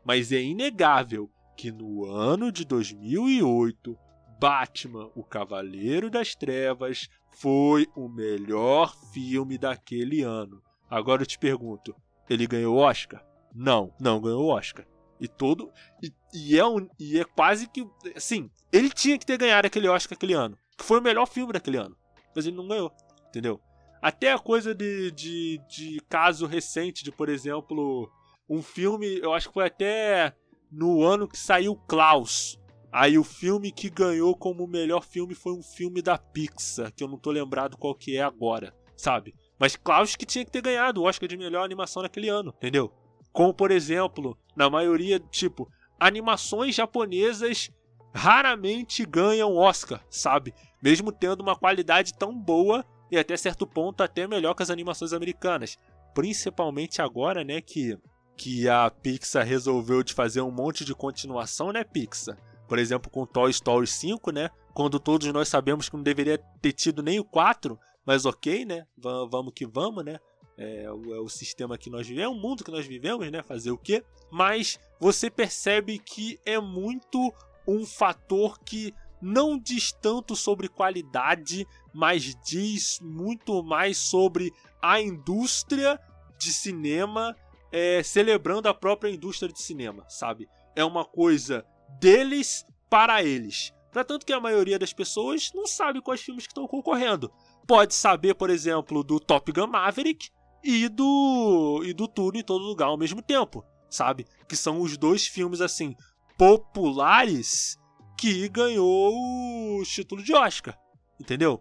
Mas 0.03 0.33
é 0.33 0.41
inegável 0.41 1.31
que 1.57 1.71
no 1.71 2.07
ano 2.07 2.51
de 2.51 2.65
2008 2.65 3.99
Batman, 4.42 5.09
o 5.14 5.22
Cavaleiro 5.22 6.11
das 6.11 6.35
Trevas, 6.35 7.09
foi 7.31 7.87
o 7.94 8.09
melhor 8.09 8.92
filme 9.12 9.57
daquele 9.57 10.22
ano. 10.22 10.61
Agora 10.90 11.22
eu 11.22 11.26
te 11.26 11.38
pergunto, 11.38 11.94
ele 12.28 12.48
ganhou 12.48 12.74
o 12.74 12.81
Oscar? 12.81 13.24
Não, 13.55 13.94
não 14.00 14.20
ganhou 14.20 14.42
o 14.42 14.48
Oscar. 14.48 14.85
E 15.20 15.28
todo. 15.28 15.70
E, 16.02 16.12
e, 16.35 16.59
é 16.59 16.66
um, 16.66 16.88
e 16.98 17.20
é 17.20 17.24
quase 17.24 17.68
que. 17.68 17.88
Assim, 18.16 18.50
ele 18.72 18.90
tinha 18.90 19.16
que 19.16 19.24
ter 19.24 19.38
ganhado 19.38 19.68
aquele 19.68 19.87
Oscar 19.87 20.16
aquele 20.16 20.33
ano. 20.33 20.59
Que 20.76 20.85
foi 20.85 20.98
o 20.98 21.02
melhor 21.02 21.26
filme 21.26 21.52
daquele 21.52 21.76
ano. 21.76 21.96
Mas 22.35 22.44
ele 22.44 22.57
não 22.57 22.66
ganhou. 22.66 22.90
Entendeu? 23.28 23.61
Até 24.00 24.33
a 24.33 24.40
coisa 24.40 24.74
de, 24.74 25.12
de, 25.12 25.61
de 25.68 26.00
caso 26.09 26.46
recente, 26.46 27.05
de, 27.05 27.12
por 27.12 27.28
exemplo, 27.28 28.11
um 28.50 28.61
filme. 28.61 29.20
Eu 29.20 29.33
acho 29.33 29.46
que 29.46 29.55
foi 29.55 29.66
até 29.66 30.35
no 30.68 31.05
ano 31.05 31.28
que 31.28 31.38
saiu 31.38 31.76
Klaus. 31.87 32.59
Aí 32.92 33.16
o 33.16 33.24
filme 33.24 33.72
que 33.72 33.88
ganhou 33.88 34.37
como 34.37 34.66
melhor 34.66 35.02
filme 35.02 35.35
foi 35.35 35.55
um 35.55 35.62
filme 35.62 36.02
da 36.02 36.18
Pixar, 36.18 36.92
que 36.92 37.02
eu 37.02 37.09
não 37.09 37.16
tô 37.16 37.31
lembrado 37.31 37.78
qual 37.78 37.94
que 37.94 38.18
é 38.18 38.22
agora, 38.22 38.74
sabe? 38.94 39.35
Mas 39.59 39.76
Klaus 39.76 40.14
que 40.14 40.26
tinha 40.26 40.44
que 40.44 40.50
ter 40.50 40.61
ganhado 40.61 41.00
o 41.00 41.05
Oscar 41.05 41.26
de 41.26 41.38
melhor 41.38 41.64
animação 41.64 42.02
naquele 42.02 42.28
ano, 42.28 42.52
entendeu? 42.59 42.92
Como 43.33 43.55
por 43.55 43.70
exemplo, 43.70 44.37
na 44.55 44.68
maioria, 44.68 45.18
tipo, 45.18 45.66
animações 45.98 46.74
japonesas 46.74 47.70
raramente 48.12 49.07
ganham 49.07 49.57
Oscar, 49.57 50.05
sabe? 50.11 50.52
Mesmo 50.83 51.11
tendo 51.11 51.40
uma 51.40 51.57
qualidade 51.57 52.12
tão 52.12 52.38
boa 52.38 52.85
e 53.11 53.16
até 53.16 53.35
certo 53.38 53.66
ponto 53.66 54.02
até 54.02 54.26
melhor 54.26 54.52
que 54.52 54.62
as 54.62 54.70
animações 54.70 55.14
americanas. 55.14 55.78
Principalmente 56.14 57.00
agora, 57.00 57.42
né, 57.42 57.62
que 57.62 57.96
que 58.37 58.68
a 58.68 58.90
Pixar 58.90 59.46
resolveu 59.46 60.02
de 60.02 60.14
fazer 60.14 60.40
um 60.40 60.50
monte 60.50 60.85
de 60.85 60.94
continuação, 60.94 61.70
né, 61.70 61.85
Pixar? 61.85 62.37
Por 62.68 62.79
exemplo, 62.79 63.11
com 63.11 63.27
Toy 63.27 63.51
Story 63.51 63.87
5, 63.87 64.31
né? 64.31 64.51
Quando 64.75 64.98
todos 64.98 65.27
nós 65.29 65.48
sabemos 65.48 65.88
que 65.88 65.96
não 65.96 66.03
deveria 66.03 66.38
ter 66.61 66.72
tido 66.72 67.03
nem 67.03 67.20
o 67.20 67.25
4, 67.25 67.79
mas 68.07 68.25
ok, 68.25 68.64
né? 68.64 68.87
V 68.96 69.09
vamos 69.31 69.53
que 69.55 69.66
vamos, 69.66 70.05
né? 70.05 70.18
É 70.57 70.90
o, 70.90 71.14
é 71.14 71.18
o, 71.18 71.29
sistema 71.29 71.79
que 71.79 71.90
nós 71.90 72.07
vivemos, 72.07 72.33
é 72.33 72.37
o 72.37 72.40
mundo 72.40 72.64
que 72.64 72.70
nós 72.70 72.87
vivemos, 72.87 73.31
né? 73.31 73.42
Fazer 73.42 73.70
o 73.70 73.79
quê? 73.79 74.05
Mas 74.31 74.79
você 75.01 75.31
percebe 75.31 75.98
que 75.98 76.38
é 76.44 76.59
muito 76.59 77.33
um 77.66 77.87
fator 77.87 78.59
que 78.61 78.94
não 79.20 79.59
diz 79.59 79.92
tanto 79.92 80.35
sobre 80.35 80.68
qualidade, 80.68 81.66
mas 81.92 82.35
diz 82.44 82.98
muito 83.01 83.62
mais 83.62 83.96
sobre 83.96 84.53
a 84.81 85.01
indústria 85.01 85.98
de 86.38 86.53
cinema 86.53 87.37
é, 87.72 88.03
celebrando 88.03 88.68
a 88.68 88.75
própria 88.75 89.11
indústria 89.11 89.51
de 89.51 89.62
cinema, 89.62 90.05
sabe? 90.09 90.48
É 90.77 90.85
uma 90.85 91.05
coisa 91.05 91.64
deles 91.98 92.64
para 92.88 93.22
eles. 93.22 93.72
Para 93.90 94.05
tanto 94.05 94.24
que 94.24 94.33
a 94.33 94.40
maioria 94.40 94.78
das 94.78 94.92
pessoas 94.92 95.50
não 95.55 95.66
sabe 95.66 96.00
quais 96.00 96.22
filmes 96.22 96.46
que 96.46 96.50
estão 96.50 96.66
concorrendo. 96.66 97.31
Pode 97.66 97.94
saber, 97.94 98.35
por 98.35 98.50
exemplo, 98.50 99.05
do 99.05 99.20
Top 99.20 99.52
Gun 99.52 99.66
Maverick 99.66 100.31
e 100.64 100.88
do 100.88 101.83
e 101.85 101.92
do 101.92 102.09
Tudo 102.09 102.38
em 102.38 102.42
Todo 102.42 102.64
Lugar 102.64 102.88
ao 102.88 102.96
mesmo 102.96 103.20
tempo, 103.20 103.64
sabe? 103.90 104.26
Que 104.48 104.57
são 104.57 104.81
os 104.81 104.96
dois 104.96 105.26
filmes 105.26 105.61
assim 105.61 105.94
populares 106.38 107.78
que 108.16 108.48
ganhou 108.48 109.78
o 109.78 109.83
título 109.85 110.22
de 110.22 110.33
Oscar, 110.33 110.78
entendeu? 111.20 111.61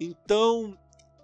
Então, 0.00 0.76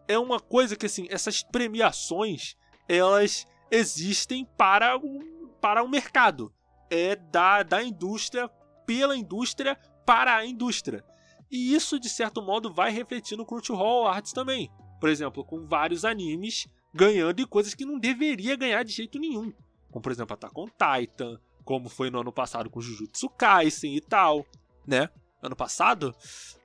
é 0.07 0.19
uma 0.19 0.39
coisa 0.39 0.77
que 0.77 0.87
assim, 0.87 1.07
essas 1.11 1.43
premiações, 1.43 2.57
elas 2.89 3.47
existem 3.71 4.45
para 4.57 4.97
o, 4.97 5.49
para 5.61 5.83
o 5.83 5.89
mercado 5.89 6.53
é 6.91 7.17
da, 7.17 7.63
da 7.63 7.83
indústria, 7.83 8.49
pela 8.87 9.17
indústria, 9.17 9.79
para 10.05 10.37
a 10.37 10.47
indústria. 10.47 11.05
E 11.51 11.75
isso, 11.75 11.99
de 11.99 12.09
certo 12.09 12.43
modo, 12.43 12.73
vai 12.73 12.91
refletir 12.91 13.37
no 13.37 13.47
Crunchyroll 13.47 14.07
Arts 14.07 14.33
também. 14.33 14.71
Por 15.01 15.09
exemplo, 15.09 15.45
com 15.45 15.67
vários 15.67 16.05
animes 16.05 16.67
ganhando 16.93 17.41
em 17.41 17.47
coisas 17.47 17.75
que 17.75 17.85
não 17.85 17.99
deveria 17.99 18.57
ganhar 18.57 18.83
de 18.83 18.93
jeito 18.93 19.19
nenhum. 19.19 19.53
Como, 19.91 20.03
por 20.03 20.11
exemplo, 20.11 20.35
Attack 20.35 20.59
on 20.59 20.67
Titan, 20.67 21.39
como 21.65 21.89
foi 21.89 22.11
no 22.11 22.21
ano 22.21 22.33
passado 22.33 22.71
com 22.71 22.81
Jujutsu 22.81 23.29
Kaisen 23.29 23.95
e 23.95 24.01
tal, 24.01 24.47
né? 24.87 25.11
Ano 25.43 25.55
passado? 25.55 26.15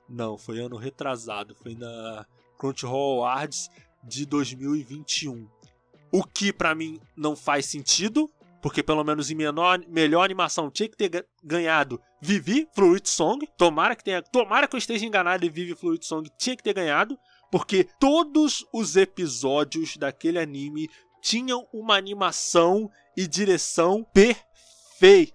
Não, 0.08 0.38
foi 0.38 0.60
ano 0.60 0.76
retrasado. 0.76 1.54
Foi 1.54 1.74
na 1.74 2.26
Crunchyroll 2.58 3.24
Arts 3.24 3.70
de 4.02 4.26
2021. 4.26 5.48
O 6.10 6.24
que 6.24 6.52
para 6.52 6.74
mim 6.74 7.00
não 7.16 7.34
faz 7.34 7.66
sentido, 7.66 8.30
porque 8.62 8.82
pelo 8.82 9.02
menos 9.02 9.28
em 9.28 9.34
menor, 9.34 9.80
melhor 9.88 10.22
animação 10.22 10.70
tinha 10.70 10.88
que 10.88 10.96
ter 10.96 11.26
ganhado 11.42 12.00
Vivi 12.20 12.68
Fluid 12.72 13.08
Song. 13.08 13.44
Tomara 13.58 13.96
que 13.96 14.04
tenha, 14.04 14.22
tomara 14.22 14.68
que 14.68 14.76
eu 14.76 14.78
esteja 14.78 15.04
enganado 15.04 15.44
e 15.44 15.50
Vivi 15.50 15.74
Fluid 15.74 16.06
Song 16.06 16.30
tinha 16.38 16.56
que 16.56 16.62
ter 16.62 16.72
ganhado, 16.72 17.18
porque 17.50 17.88
todos 17.98 18.64
os 18.72 18.94
episódios 18.94 19.96
daquele 19.96 20.38
anime 20.38 20.88
tinham 21.20 21.66
uma 21.72 21.96
animação 21.96 22.88
e 23.16 23.26
direção 23.26 24.06
perfeitas. 24.14 25.34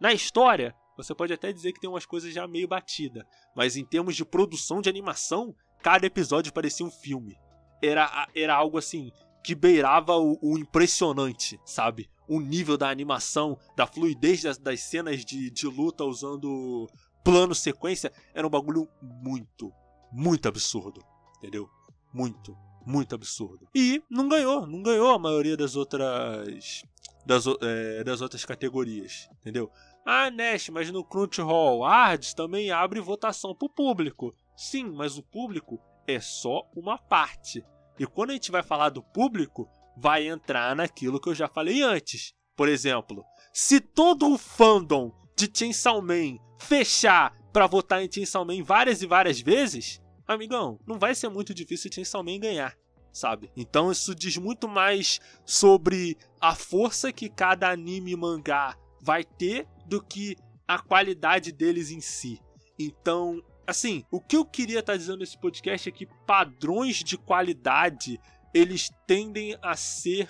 Na 0.00 0.14
história, 0.14 0.74
você 0.96 1.14
pode 1.14 1.34
até 1.34 1.52
dizer 1.52 1.74
que 1.74 1.80
tem 1.80 1.90
umas 1.90 2.06
coisas 2.06 2.32
já 2.32 2.48
meio 2.48 2.66
batida, 2.66 3.26
mas 3.54 3.76
em 3.76 3.84
termos 3.84 4.16
de 4.16 4.24
produção 4.24 4.80
de 4.80 4.88
animação, 4.88 5.54
cada 5.82 6.06
episódio 6.06 6.50
parecia 6.50 6.86
um 6.86 6.90
filme. 6.90 7.36
Era, 7.82 8.26
era 8.34 8.54
algo 8.54 8.78
assim 8.78 9.12
que 9.44 9.54
beirava 9.54 10.16
o, 10.16 10.38
o 10.40 10.58
impressionante, 10.58 11.60
sabe? 11.66 12.08
O 12.26 12.40
nível 12.40 12.78
da 12.78 12.88
animação, 12.88 13.58
da 13.76 13.86
fluidez 13.86 14.42
das, 14.42 14.56
das 14.56 14.80
cenas 14.80 15.22
de, 15.22 15.50
de 15.50 15.66
luta 15.66 16.02
usando 16.02 16.88
plano 17.22 17.54
sequência, 17.54 18.10
era 18.32 18.46
um 18.46 18.50
bagulho 18.50 18.88
muito, 19.02 19.70
muito 20.10 20.48
absurdo, 20.48 21.04
entendeu? 21.36 21.68
Muito, 22.12 22.56
muito 22.86 23.14
absurdo. 23.14 23.68
E 23.74 24.02
não 24.08 24.28
ganhou, 24.28 24.66
não 24.66 24.82
ganhou 24.82 25.10
a 25.10 25.18
maioria 25.18 25.56
das 25.56 25.76
outras 25.76 26.82
das, 27.26 27.44
é, 27.60 28.02
das 28.02 28.22
outras 28.22 28.46
categorias, 28.46 29.28
entendeu? 29.40 29.70
Ah, 30.06 30.30
Nash, 30.30 30.70
mas 30.70 30.90
no 30.90 31.04
Crunchyroll 31.04 31.84
Arts 31.84 32.32
também 32.32 32.70
abre 32.70 33.00
votação 33.00 33.54
pro 33.54 33.68
público. 33.68 34.34
Sim, 34.56 34.90
mas 34.90 35.18
o 35.18 35.22
público 35.22 35.80
é 36.06 36.20
só 36.20 36.66
uma 36.74 36.98
parte. 36.98 37.64
E 37.98 38.06
quando 38.06 38.30
a 38.30 38.32
gente 38.34 38.50
vai 38.50 38.62
falar 38.62 38.90
do 38.90 39.02
público, 39.02 39.68
vai 39.96 40.26
entrar 40.26 40.74
naquilo 40.74 41.20
que 41.20 41.28
eu 41.28 41.34
já 41.34 41.48
falei 41.48 41.82
antes. 41.82 42.34
Por 42.56 42.68
exemplo, 42.68 43.24
se 43.52 43.80
todo 43.80 44.32
o 44.32 44.38
fandom 44.38 45.12
de 45.36 45.50
Chainsaw 45.52 46.00
Man 46.00 46.38
fechar 46.58 47.34
para 47.52 47.66
votar 47.66 48.02
em 48.02 48.10
Chainsaw 48.10 48.44
Man 48.44 48.62
várias 48.62 49.02
e 49.02 49.06
várias 49.06 49.40
vezes, 49.40 50.00
amigão, 50.26 50.78
não 50.86 50.98
vai 50.98 51.14
ser 51.14 51.28
muito 51.28 51.54
difícil 51.54 51.90
Chainsaw 51.92 52.22
Man 52.22 52.38
ganhar, 52.38 52.76
sabe? 53.12 53.50
Então 53.56 53.90
isso 53.90 54.14
diz 54.14 54.36
muito 54.36 54.68
mais 54.68 55.20
sobre 55.44 56.16
a 56.40 56.54
força 56.54 57.12
que 57.12 57.28
cada 57.28 57.70
anime 57.70 58.12
e 58.12 58.16
mangá 58.16 58.76
vai 59.00 59.22
ter 59.24 59.66
do 59.86 60.02
que 60.02 60.36
a 60.66 60.78
qualidade 60.78 61.52
deles 61.52 61.90
em 61.90 62.00
si. 62.00 62.40
Então, 62.78 63.42
Assim, 63.66 64.04
o 64.10 64.20
que 64.20 64.36
eu 64.36 64.44
queria 64.44 64.80
estar 64.80 64.92
tá 64.92 64.96
dizendo 64.96 65.18
nesse 65.18 65.38
podcast 65.38 65.88
é 65.88 65.92
que 65.92 66.06
padrões 66.26 66.96
de 66.96 67.16
qualidade 67.16 68.20
eles 68.52 68.90
tendem 69.06 69.56
a 69.62 69.74
ser 69.74 70.28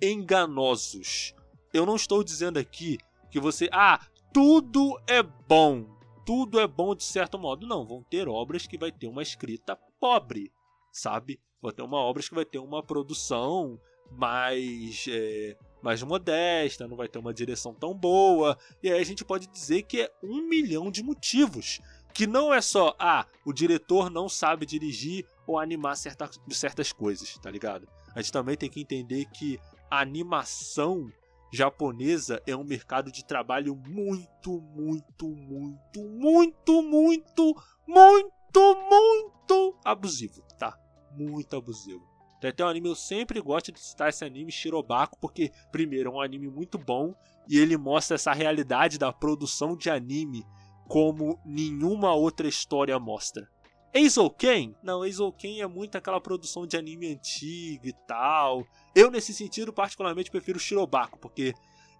enganosos. 0.00 1.34
Eu 1.72 1.86
não 1.86 1.96
estou 1.96 2.24
dizendo 2.24 2.58
aqui 2.58 2.98
que 3.30 3.38
você, 3.38 3.68
ah, 3.72 4.04
tudo 4.32 5.00
é 5.06 5.22
bom, 5.22 5.86
tudo 6.26 6.58
é 6.58 6.66
bom 6.66 6.94
de 6.94 7.04
certo 7.04 7.38
modo. 7.38 7.66
Não, 7.66 7.86
vão 7.86 8.02
ter 8.02 8.28
obras 8.28 8.66
que 8.66 8.78
vai 8.78 8.90
ter 8.90 9.06
uma 9.06 9.22
escrita 9.22 9.78
pobre, 10.00 10.50
sabe? 10.90 11.40
Vai 11.60 11.72
ter 11.72 11.82
uma 11.82 11.98
obras 11.98 12.28
que 12.28 12.34
vai 12.34 12.44
ter 12.44 12.58
uma 12.58 12.82
produção 12.82 13.78
mais 14.10 15.06
é, 15.08 15.56
mais 15.82 16.02
modesta, 16.02 16.86
não 16.86 16.96
vai 16.96 17.08
ter 17.08 17.18
uma 17.18 17.34
direção 17.34 17.74
tão 17.74 17.92
boa. 17.92 18.56
E 18.82 18.90
aí 18.90 19.00
a 19.00 19.04
gente 19.04 19.24
pode 19.24 19.46
dizer 19.48 19.82
que 19.82 20.02
é 20.02 20.10
um 20.22 20.48
milhão 20.48 20.90
de 20.90 21.02
motivos. 21.02 21.80
Que 22.14 22.26
não 22.26 22.52
é 22.52 22.60
só, 22.60 22.94
ah, 22.98 23.26
o 23.44 23.52
diretor 23.52 24.10
não 24.10 24.28
sabe 24.28 24.66
dirigir 24.66 25.26
ou 25.46 25.58
animar 25.58 25.96
certa, 25.96 26.30
certas 26.50 26.92
coisas, 26.92 27.38
tá 27.38 27.50
ligado? 27.50 27.88
A 28.14 28.20
gente 28.20 28.32
também 28.32 28.56
tem 28.56 28.68
que 28.68 28.80
entender 28.80 29.26
que 29.26 29.58
a 29.90 30.00
animação 30.00 31.10
japonesa 31.52 32.42
é 32.46 32.56
um 32.56 32.64
mercado 32.64 33.12
de 33.12 33.24
trabalho 33.24 33.76
muito, 33.76 34.60
muito, 34.60 35.28
muito, 35.28 36.00
muito, 36.00 36.82
muito, 36.82 37.62
muito, 37.86 38.74
muito 38.90 39.78
abusivo, 39.84 40.42
tá? 40.58 40.78
Muito 41.14 41.54
abusivo. 41.56 42.12
Tem 42.40 42.50
até 42.50 42.64
um 42.64 42.68
anime, 42.68 42.88
eu 42.88 42.96
sempre 42.96 43.40
gosto 43.40 43.70
de 43.70 43.78
citar 43.78 44.08
esse 44.08 44.24
anime, 44.24 44.50
Shirobako, 44.50 45.16
porque, 45.20 45.52
primeiro, 45.70 46.10
é 46.10 46.12
um 46.12 46.20
anime 46.20 46.48
muito 46.48 46.76
bom 46.76 47.14
e 47.48 47.58
ele 47.58 47.76
mostra 47.76 48.14
essa 48.16 48.32
realidade 48.32 48.98
da 48.98 49.12
produção 49.12 49.76
de 49.76 49.90
anime 49.90 50.44
como 50.92 51.40
nenhuma 51.42 52.12
outra 52.12 52.46
história 52.46 52.98
mostra. 52.98 53.48
Eizouken? 53.94 54.76
Não, 54.82 55.02
Eizouken 55.02 55.62
é 55.62 55.66
muito 55.66 55.96
aquela 55.96 56.20
produção 56.20 56.66
de 56.66 56.76
anime 56.76 57.14
antigo 57.14 57.86
e 57.86 57.94
tal. 58.06 58.66
Eu, 58.94 59.10
nesse 59.10 59.32
sentido, 59.32 59.72
particularmente 59.72 60.30
prefiro 60.30 60.58
Shirobako, 60.58 61.18
porque 61.18 61.54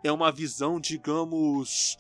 é 0.04 0.12
uma 0.12 0.30
visão, 0.30 0.78
digamos, 0.78 1.96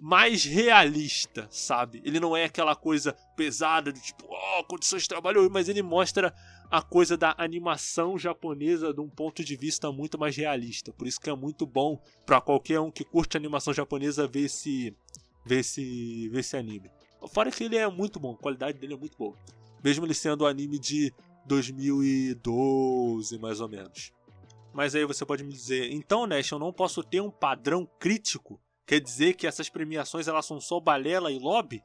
mais 0.00 0.44
realista, 0.44 1.48
sabe? 1.50 2.00
Ele 2.04 2.20
não 2.20 2.36
é 2.36 2.44
aquela 2.44 2.76
coisa 2.76 3.16
pesada 3.34 3.92
de 3.92 4.00
tipo, 4.00 4.24
oh, 4.28 4.62
condições 4.62 5.02
de 5.02 5.08
trabalho, 5.08 5.50
mas 5.50 5.68
ele 5.68 5.82
mostra 5.82 6.32
a 6.70 6.80
coisa 6.80 7.16
da 7.16 7.34
animação 7.38 8.16
japonesa 8.16 8.94
de 8.94 9.00
um 9.00 9.08
ponto 9.08 9.42
de 9.42 9.56
vista 9.56 9.90
muito 9.90 10.16
mais 10.16 10.36
realista. 10.36 10.92
Por 10.92 11.08
isso 11.08 11.20
que 11.20 11.28
é 11.28 11.34
muito 11.34 11.66
bom 11.66 12.00
para 12.24 12.40
qualquer 12.40 12.78
um 12.78 12.92
que 12.92 13.02
curte 13.02 13.36
animação 13.36 13.74
japonesa 13.74 14.28
ver 14.28 14.44
esse 14.44 14.96
ver 15.44 15.60
esse 15.60 16.28
ver 16.28 16.40
esse 16.40 16.56
anime. 16.56 16.90
Fora 17.32 17.50
que 17.50 17.64
ele 17.64 17.76
é 17.76 17.88
muito 17.88 18.20
bom, 18.20 18.32
a 18.32 18.36
qualidade 18.36 18.78
dele 18.78 18.94
é 18.94 18.96
muito 18.96 19.16
boa. 19.16 19.36
Mesmo 19.82 20.04
ele 20.04 20.14
sendo 20.14 20.44
um 20.44 20.46
anime 20.46 20.78
de 20.78 21.12
2012, 21.46 23.38
mais 23.38 23.60
ou 23.60 23.68
menos. 23.68 24.12
Mas 24.72 24.94
aí 24.94 25.04
você 25.04 25.24
pode 25.24 25.44
me 25.44 25.52
dizer, 25.52 25.92
então, 25.92 26.26
Nash, 26.26 26.50
eu 26.50 26.58
não 26.58 26.72
posso 26.72 27.02
ter 27.02 27.20
um 27.20 27.30
padrão 27.30 27.86
crítico? 27.98 28.60
Quer 28.86 29.00
dizer 29.00 29.34
que 29.34 29.46
essas 29.46 29.68
premiações 29.68 30.26
elas 30.26 30.44
são 30.44 30.60
só 30.60 30.80
balela 30.80 31.30
e 31.30 31.38
lobby? 31.38 31.82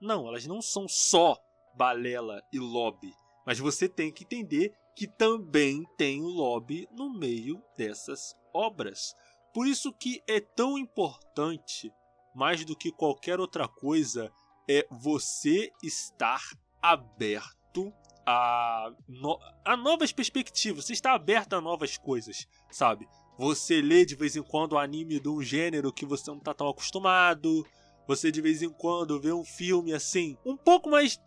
Não, 0.00 0.26
elas 0.26 0.46
não 0.46 0.60
são 0.60 0.88
só 0.88 1.36
balela 1.76 2.42
e 2.52 2.58
lobby. 2.58 3.12
Mas 3.46 3.58
você 3.58 3.88
tem 3.88 4.12
que 4.12 4.24
entender 4.24 4.74
que 4.96 5.06
também 5.06 5.84
tem 5.96 6.20
o 6.20 6.26
lobby 6.26 6.88
no 6.92 7.10
meio 7.10 7.62
dessas 7.76 8.34
obras. 8.52 9.14
Por 9.54 9.66
isso 9.66 9.92
que 9.92 10.20
é 10.26 10.40
tão 10.40 10.76
importante, 10.76 11.92
mais 12.34 12.64
do 12.64 12.76
que 12.76 12.90
qualquer 12.90 13.40
outra 13.40 13.68
coisa, 13.68 14.32
é 14.68 14.86
você 14.90 15.70
estar 15.82 16.42
aberto 16.80 17.92
a, 18.26 18.90
no, 19.08 19.38
a 19.64 19.76
novas 19.76 20.12
perspectivas. 20.12 20.86
Você 20.86 20.92
está 20.92 21.12
aberto 21.12 21.54
a 21.54 21.60
novas 21.60 21.96
coisas, 21.96 22.46
sabe? 22.70 23.08
Você 23.38 23.80
lê 23.80 24.04
de 24.04 24.14
vez 24.14 24.36
em 24.36 24.42
quando 24.42 24.78
anime 24.78 25.18
de 25.18 25.28
um 25.28 25.42
gênero 25.42 25.92
que 25.92 26.06
você 26.06 26.30
não 26.30 26.38
está 26.38 26.54
tão 26.54 26.68
acostumado. 26.68 27.66
Você 28.06 28.30
de 28.30 28.40
vez 28.40 28.62
em 28.62 28.70
quando 28.70 29.20
vê 29.20 29.32
um 29.32 29.44
filme 29.44 29.92
assim, 29.92 30.36
um 30.44 30.56
pouco 30.56 30.90
mais 30.90 31.20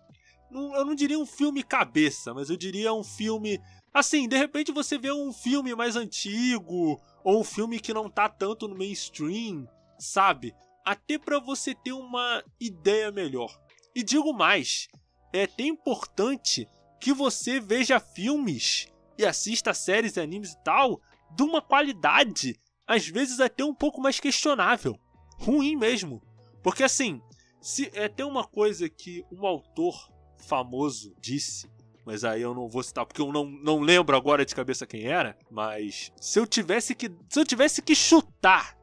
eu 0.52 0.86
não 0.86 0.96
diria 0.96 1.20
um 1.20 1.26
filme 1.26 1.64
cabeça, 1.64 2.34
mas 2.34 2.50
eu 2.50 2.58
diria 2.58 2.94
um 2.94 3.04
filme. 3.04 3.60
Assim, 3.94 4.28
de 4.28 4.38
repente 4.38 4.72
você 4.72 4.98
vê 4.98 5.12
um 5.12 5.32
filme 5.32 5.74
mais 5.74 5.96
antigo, 5.96 7.00
ou 7.24 7.42
um 7.42 7.44
filme 7.44 7.80
que 7.80 7.94
não 7.94 8.10
tá 8.10 8.30
tanto 8.30 8.68
no 8.68 8.78
mainstream, 8.78 9.68
sabe? 9.98 10.54
Até 10.86 11.18
para 11.18 11.40
você 11.40 11.74
ter 11.74 11.94
uma 11.94 12.44
ideia 12.60 13.12
melhor. 13.12 13.60
E 13.96 14.04
digo 14.04 14.32
mais, 14.34 14.88
é 15.34 15.44
até 15.44 15.64
importante 15.64 16.70
que 17.00 17.12
você 17.12 17.60
veja 17.60 18.00
filmes 18.00 18.88
e 19.18 19.26
assista 19.26 19.74
séries 19.74 20.16
e 20.16 20.22
animes 20.22 20.54
e 20.54 20.64
tal 20.64 21.02
de 21.36 21.44
uma 21.44 21.62
qualidade, 21.62 22.60
às 22.88 23.08
vezes 23.08 23.40
até 23.40 23.64
um 23.64 23.74
pouco 23.74 24.00
mais 24.00 24.20
questionável. 24.20 24.98
Ruim 25.38 25.76
mesmo. 25.76 26.22
Porque 26.64 26.84
assim, 26.84 27.22
se 27.60 27.90
é 27.94 28.06
até 28.06 28.24
uma 28.24 28.46
coisa 28.46 28.88
que 28.88 29.26
um 29.32 29.46
autor 29.46 30.10
famoso 30.38 31.14
disse, 31.20 31.70
mas 32.06 32.24
aí 32.24 32.42
eu 32.42 32.54
não 32.54 32.70
vou 32.70 32.84
citar 32.84 33.06
porque 33.06 33.22
eu 33.22 33.32
não, 33.32 33.46
não 33.46 33.80
lembro 33.80 34.16
agora 34.16 34.46
de 34.46 34.54
cabeça 34.54 34.86
quem 34.86 35.06
era, 35.06 35.38
mas 35.50 36.12
se 36.22 36.40
eu 36.40 36.46
tivesse 36.46 36.94
que 36.94 37.12
se 37.30 37.40
eu 37.40 37.46
tivesse 37.46 37.82
que 37.82 37.96
chutar 37.96 38.75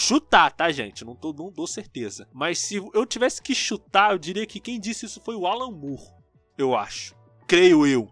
Chutar, 0.00 0.52
tá, 0.52 0.70
gente? 0.70 1.04
Não, 1.04 1.16
tô, 1.16 1.32
não 1.32 1.50
dou 1.50 1.66
certeza. 1.66 2.28
Mas 2.32 2.60
se 2.60 2.76
eu 2.76 3.04
tivesse 3.04 3.42
que 3.42 3.52
chutar, 3.52 4.12
eu 4.12 4.18
diria 4.18 4.46
que 4.46 4.60
quem 4.60 4.78
disse 4.78 5.06
isso 5.06 5.20
foi 5.20 5.34
o 5.34 5.44
Alan 5.44 5.72
Moore. 5.72 6.14
Eu 6.56 6.76
acho. 6.76 7.16
Creio 7.48 7.84
eu, 7.84 8.08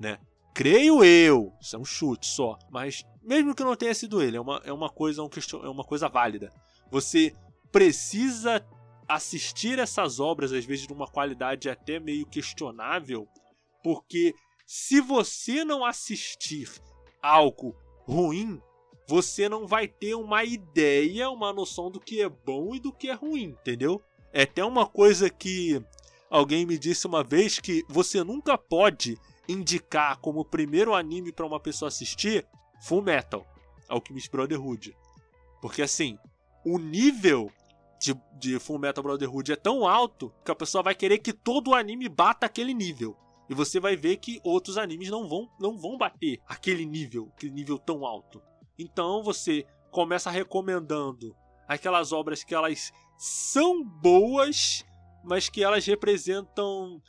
né? 0.00 0.18
Creio 0.52 1.04
eu. 1.04 1.52
Isso 1.60 1.76
é 1.76 1.78
um 1.78 1.84
chute 1.84 2.26
só. 2.26 2.58
Mas 2.72 3.04
mesmo 3.22 3.54
que 3.54 3.62
não 3.62 3.76
tenha 3.76 3.94
sido 3.94 4.20
ele, 4.20 4.36
é 4.36 4.40
uma, 4.40 4.60
é 4.64 4.72
uma 4.72 4.90
coisa 4.90 5.22
um 5.22 5.28
question, 5.28 5.64
é 5.64 5.68
uma 5.68 5.84
coisa 5.84 6.08
válida. 6.08 6.52
Você 6.90 7.32
precisa 7.70 8.60
assistir 9.06 9.78
essas 9.78 10.18
obras, 10.18 10.52
às 10.52 10.64
vezes, 10.64 10.88
de 10.88 10.92
uma 10.92 11.06
qualidade 11.06 11.70
até 11.70 12.00
meio 12.00 12.26
questionável, 12.26 13.28
porque 13.84 14.34
se 14.66 15.00
você 15.00 15.64
não 15.64 15.84
assistir 15.84 16.68
algo 17.22 17.76
ruim, 18.08 18.60
você 19.08 19.48
não 19.48 19.66
vai 19.66 19.88
ter 19.88 20.14
uma 20.14 20.44
ideia, 20.44 21.30
uma 21.30 21.50
noção 21.50 21.90
do 21.90 21.98
que 21.98 22.20
é 22.20 22.28
bom 22.28 22.74
e 22.74 22.78
do 22.78 22.92
que 22.92 23.08
é 23.08 23.14
ruim, 23.14 23.56
entendeu? 23.58 24.02
É 24.30 24.42
até 24.42 24.62
uma 24.62 24.86
coisa 24.86 25.30
que 25.30 25.82
alguém 26.28 26.66
me 26.66 26.76
disse 26.76 27.06
uma 27.06 27.24
vez 27.24 27.58
que 27.58 27.82
você 27.88 28.22
nunca 28.22 28.58
pode 28.58 29.16
indicar 29.48 30.18
como 30.18 30.44
primeiro 30.44 30.94
anime 30.94 31.32
para 31.32 31.46
uma 31.46 31.58
pessoa 31.58 31.88
assistir 31.88 32.46
Full 32.82 33.00
Metal, 33.00 33.46
Alchemist 33.88 34.30
Brotherhood. 34.30 34.94
Porque 35.62 35.80
assim, 35.80 36.18
o 36.62 36.78
nível 36.78 37.50
de, 37.98 38.14
de 38.38 38.58
Full 38.58 38.78
Metal 38.78 39.02
Brotherhood 39.02 39.50
é 39.50 39.56
tão 39.56 39.88
alto 39.88 40.30
que 40.44 40.50
a 40.50 40.54
pessoa 40.54 40.82
vai 40.82 40.94
querer 40.94 41.16
que 41.16 41.32
todo 41.32 41.68
o 41.68 41.74
anime 41.74 42.10
bata 42.10 42.44
aquele 42.44 42.74
nível. 42.74 43.16
E 43.48 43.54
você 43.54 43.80
vai 43.80 43.96
ver 43.96 44.18
que 44.18 44.38
outros 44.44 44.76
animes 44.76 45.08
não 45.08 45.26
vão, 45.26 45.48
não 45.58 45.78
vão 45.78 45.96
bater 45.96 46.38
aquele 46.46 46.84
nível, 46.84 47.32
aquele 47.34 47.52
nível 47.52 47.78
tão 47.78 48.04
alto. 48.04 48.42
Então 48.78 49.22
você 49.22 49.66
começa 49.90 50.30
recomendando 50.30 51.34
aquelas 51.66 52.12
obras 52.12 52.44
que 52.44 52.54
elas 52.54 52.92
são 53.16 53.82
boas, 53.82 54.84
mas 55.24 55.48
que 55.48 55.62
elas 55.62 55.84
representam 55.84 57.02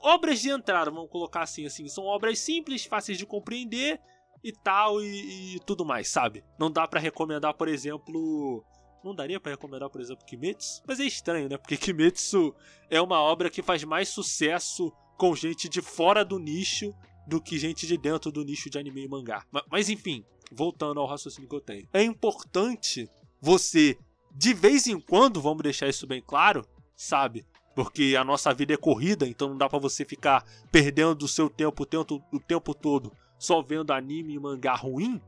obras 0.00 0.40
de 0.40 0.50
entrada, 0.50 0.90
vamos 0.90 1.10
colocar 1.10 1.42
assim, 1.42 1.64
assim, 1.64 1.86
são 1.88 2.04
obras 2.04 2.38
simples, 2.40 2.84
fáceis 2.84 3.16
de 3.16 3.24
compreender 3.24 4.00
e 4.42 4.52
tal 4.52 5.00
e, 5.00 5.54
e 5.54 5.60
tudo 5.60 5.84
mais, 5.84 6.08
sabe? 6.08 6.44
Não 6.58 6.70
dá 6.70 6.86
para 6.88 6.98
recomendar, 6.98 7.54
por 7.54 7.68
exemplo, 7.68 8.64
não 9.04 9.14
daria 9.14 9.38
para 9.38 9.52
recomendar, 9.52 9.88
por 9.88 10.00
exemplo, 10.00 10.24
Kimetsu, 10.26 10.82
mas 10.86 10.98
é 10.98 11.04
estranho, 11.04 11.48
né? 11.48 11.56
Porque 11.56 11.76
Kimetsu 11.76 12.54
é 12.90 13.00
uma 13.00 13.20
obra 13.20 13.48
que 13.48 13.62
faz 13.62 13.84
mais 13.84 14.08
sucesso 14.08 14.92
com 15.16 15.34
gente 15.36 15.68
de 15.68 15.80
fora 15.80 16.24
do 16.24 16.38
nicho 16.38 16.92
do 17.26 17.40
que 17.40 17.56
gente 17.56 17.86
de 17.86 17.96
dentro 17.96 18.32
do 18.32 18.44
nicho 18.44 18.68
de 18.68 18.78
anime 18.78 19.04
e 19.04 19.08
mangá. 19.08 19.44
Mas 19.70 19.88
enfim, 19.88 20.24
voltando 20.52 21.00
ao 21.00 21.06
raciocínio 21.06 21.48
que 21.48 21.56
eu 21.56 21.60
tenho. 21.60 21.88
É 21.92 22.02
importante 22.02 23.08
você, 23.40 23.98
de 24.30 24.54
vez 24.54 24.86
em 24.86 25.00
quando, 25.00 25.40
vamos 25.40 25.62
deixar 25.62 25.88
isso 25.88 26.06
bem 26.06 26.22
claro, 26.22 26.66
sabe? 26.96 27.44
Porque 27.74 28.14
a 28.18 28.24
nossa 28.24 28.52
vida 28.52 28.74
é 28.74 28.76
corrida, 28.76 29.26
então 29.26 29.48
não 29.48 29.56
dá 29.56 29.68
para 29.68 29.78
você 29.78 30.04
ficar 30.04 30.44
perdendo 30.70 31.22
o 31.22 31.28
seu 31.28 31.48
tempo 31.48 31.82
o 31.82 31.86
tempo, 31.86 32.22
o 32.32 32.38
tempo 32.38 32.74
todo 32.74 33.12
só 33.38 33.60
vendo 33.60 33.92
anime 33.92 34.34
e 34.34 34.38
mangá 34.38 34.74
ruim. 34.74 35.20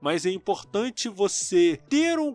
Mas 0.00 0.26
é 0.26 0.30
importante 0.30 1.08
você 1.08 1.80
ter 1.88 2.18
um, 2.18 2.34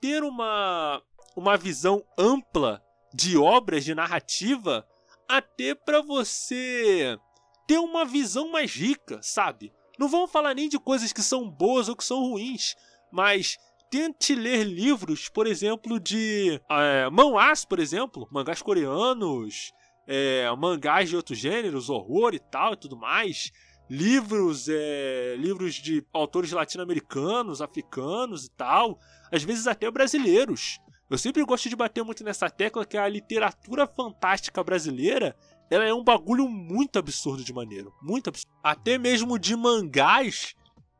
ter 0.00 0.22
uma, 0.22 1.02
uma 1.36 1.56
visão 1.56 2.02
ampla 2.16 2.82
de 3.12 3.36
obras 3.36 3.84
de 3.84 3.94
narrativa 3.94 4.86
até 5.28 5.74
para 5.74 6.00
você 6.00 7.18
ter 7.66 7.78
uma 7.78 8.04
visão 8.04 8.50
mais 8.50 8.74
rica, 8.74 9.20
sabe? 9.22 9.72
Não 9.98 10.08
vamos 10.08 10.30
falar 10.30 10.54
nem 10.54 10.68
de 10.68 10.78
coisas 10.78 11.12
que 11.12 11.22
são 11.22 11.50
boas 11.50 11.88
ou 11.88 11.96
que 11.96 12.04
são 12.04 12.20
ruins, 12.20 12.76
mas 13.10 13.58
tente 13.90 14.34
ler 14.34 14.64
livros, 14.64 15.28
por 15.28 15.46
exemplo, 15.46 15.98
de 15.98 16.60
é, 16.70 17.10
manhwas, 17.10 17.64
por 17.64 17.78
exemplo, 17.78 18.28
mangás 18.30 18.62
coreanos, 18.62 19.72
é, 20.06 20.48
mangás 20.56 21.08
de 21.08 21.16
outros 21.16 21.38
gêneros, 21.38 21.90
horror 21.90 22.34
e 22.34 22.38
tal 22.38 22.74
e 22.74 22.76
tudo 22.76 22.96
mais. 22.96 23.50
livros, 23.90 24.68
é, 24.68 25.34
livros 25.38 25.74
de 25.74 26.04
autores 26.12 26.52
latino-americanos, 26.52 27.62
africanos 27.62 28.44
e 28.44 28.50
tal, 28.50 28.98
às 29.32 29.42
vezes 29.42 29.66
até 29.66 29.90
brasileiros. 29.90 30.78
Eu 31.10 31.16
sempre 31.16 31.42
gosto 31.42 31.70
de 31.70 31.76
bater 31.76 32.04
muito 32.04 32.22
nessa 32.22 32.50
tecla 32.50 32.84
que 32.84 32.98
a 32.98 33.08
literatura 33.08 33.86
fantástica 33.86 34.62
brasileira 34.62 35.34
é 35.70 35.94
um 35.94 36.02
bagulho 36.04 36.48
muito 36.48 36.98
absurdo 36.98 37.44
de 37.44 37.52
maneiro. 37.52 37.94
Muito 38.02 38.28
absurdo. 38.28 38.50
Até 38.62 38.96
mesmo 38.98 39.38
de 39.38 39.54
mangás 39.54 40.54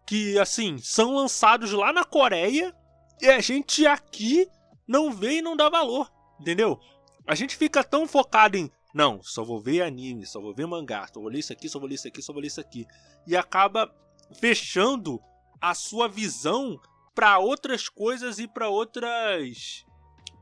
que, 0.06 0.38
assim, 0.38 0.78
são 0.78 1.14
lançados 1.14 1.72
lá 1.72 1.92
na 1.92 2.04
Coreia 2.04 2.74
e 3.20 3.26
a 3.26 3.40
gente 3.40 3.86
aqui 3.86 4.48
não 4.86 5.12
vê 5.12 5.38
e 5.38 5.42
não 5.42 5.56
dá 5.56 5.68
valor. 5.68 6.10
Entendeu? 6.40 6.78
A 7.26 7.34
gente 7.34 7.56
fica 7.56 7.82
tão 7.82 8.06
focado 8.06 8.56
em. 8.56 8.70
Não, 8.94 9.22
só 9.22 9.44
vou 9.44 9.60
ver 9.60 9.82
anime, 9.82 10.24
só 10.24 10.40
vou 10.40 10.54
ver 10.54 10.66
mangá, 10.66 11.06
só 11.12 11.20
vou 11.20 11.28
ler 11.28 11.40
isso 11.40 11.52
aqui, 11.52 11.68
só 11.68 11.78
vou 11.78 11.88
ler 11.88 11.96
isso 11.96 12.08
aqui, 12.08 12.22
só 12.22 12.32
vou 12.32 12.40
ler 12.40 12.48
isso 12.48 12.60
aqui. 12.60 12.86
E 13.26 13.36
acaba 13.36 13.94
fechando 14.40 15.20
a 15.60 15.74
sua 15.74 16.08
visão 16.08 16.80
para 17.14 17.38
outras 17.38 17.88
coisas 17.88 18.38
e 18.38 18.48
para 18.48 18.68
outras 18.68 19.84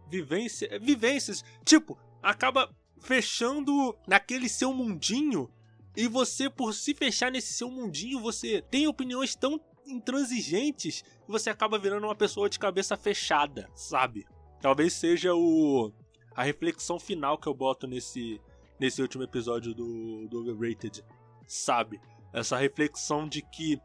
vivências, 0.09 0.71
vivências. 0.81 1.45
Tipo, 1.65 1.99
acaba 2.23 2.73
fechando 3.01 3.97
naquele 4.07 4.49
seu 4.49 4.73
mundinho 4.73 5.51
e 5.97 6.07
você 6.07 6.51
por 6.51 6.75
se 6.75 6.95
fechar 6.95 7.31
nesse 7.31 7.55
seu 7.55 7.71
mundinho, 7.71 8.21
você 8.21 8.63
tem 8.71 8.87
opiniões 8.87 9.35
tão 9.35 9.61
intransigentes 9.87 11.03
que 11.03 11.31
você 11.31 11.49
acaba 11.49 11.79
virando 11.79 12.05
uma 12.05 12.15
pessoa 12.15 12.51
de 12.51 12.59
cabeça 12.59 12.97
fechada, 12.97 13.71
sabe? 13.75 14.27
Talvez 14.61 14.93
seja 14.93 15.35
o 15.35 15.93
a 16.35 16.43
reflexão 16.43 16.99
final 16.99 17.39
que 17.39 17.47
eu 17.47 17.55
boto 17.55 17.87
nesse 17.87 18.41
nesse 18.79 19.01
último 19.01 19.23
episódio 19.23 19.75
do, 19.75 20.29
do 20.29 20.41
Overrated, 20.41 21.03
sabe? 21.47 21.99
Essa 22.33 22.59
reflexão 22.59 23.27
de 23.27 23.41
que 23.41 23.81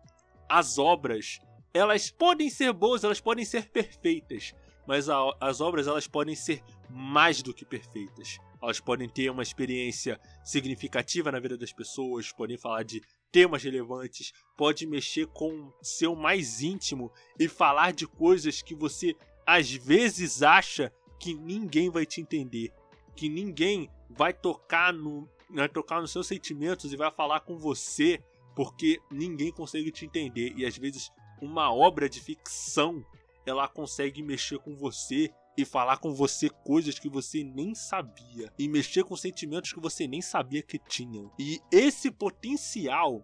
as 0.50 0.78
obras, 0.78 1.40
elas 1.74 2.12
podem 2.12 2.50
ser 2.50 2.74
boas, 2.74 3.06
elas 3.06 3.22
podem 3.22 3.46
ser 3.46 3.70
perfeitas, 3.72 4.54
mas 4.86 5.08
a, 5.08 5.18
as 5.40 5.62
obras 5.62 5.88
elas 5.88 6.08
podem 6.08 6.36
ser 6.36 6.62
mais 6.90 7.42
do 7.42 7.54
que 7.54 7.64
perfeitas. 7.64 8.38
Elas 8.62 8.80
podem 8.80 9.10
ter 9.10 9.30
uma 9.30 9.44
experiência 9.44 10.20
significativa 10.44 11.32
na 11.32 11.40
vida 11.40 11.58
das 11.58 11.74
pessoas, 11.74 12.32
podem 12.32 12.58
falar 12.58 12.84
de 12.84 13.02
temas 13.32 13.64
relevantes, 13.64 14.32
pode 14.58 14.86
mexer 14.86 15.28
com 15.28 15.72
seu 15.82 16.16
mais 16.16 16.62
íntimo 16.62 17.12
e 17.40 17.48
falar 17.48 17.92
de 17.92 18.06
coisas 18.06 18.62
que 18.62 18.76
você 18.76 19.16
às 19.46 19.72
vezes 19.72 20.44
acha 20.44 20.94
que 21.20 21.34
ninguém 21.34 21.90
vai 21.90 22.06
te 22.06 22.22
entender, 22.22 22.72
que 23.16 23.30
ninguém 23.30 23.90
vai 24.10 24.34
tocar 24.34 24.94
no 24.94 25.28
vai 25.50 25.68
tocar 25.68 26.00
nos 26.00 26.12
seus 26.12 26.28
sentimentos 26.28 26.94
e 26.94 26.96
vai 26.96 27.12
falar 27.12 27.42
com 27.42 27.58
você 27.58 28.24
porque 28.56 29.02
ninguém 29.12 29.52
consegue 29.52 29.92
te 29.92 30.06
entender. 30.06 30.54
E 30.56 30.66
às 30.66 30.78
vezes 30.78 31.12
uma 31.42 31.74
obra 31.74 32.08
de 32.08 32.22
ficção 32.22 33.04
ela 33.46 33.68
consegue 33.68 34.22
mexer 34.22 34.60
com 34.60 34.76
você 34.76 35.32
e 35.58 35.66
falar 35.66 35.98
com 35.98 36.14
você 36.14 36.50
coisas 36.50 36.98
que 36.98 37.10
você 37.10 37.44
nem 37.44 37.76
sabia 37.76 38.52
e 38.58 38.68
mexer 38.68 39.04
com 39.04 39.16
sentimentos 39.16 39.74
que 39.74 39.80
você 39.80 40.08
nem 40.08 40.22
sabia 40.22 40.62
que 40.62 40.80
tinham. 40.80 41.32
E 41.38 41.60
esse 41.72 42.10
potencial 42.10 43.24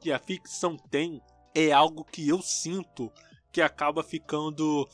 que 0.00 0.12
a 0.12 0.18
ficção 0.18 0.76
tem 0.76 1.20
é 1.54 1.72
algo 1.72 2.04
que 2.04 2.28
eu 2.28 2.42
sinto 2.42 3.12
que 3.52 3.60
acaba 3.60 4.02
ficando 4.02 4.88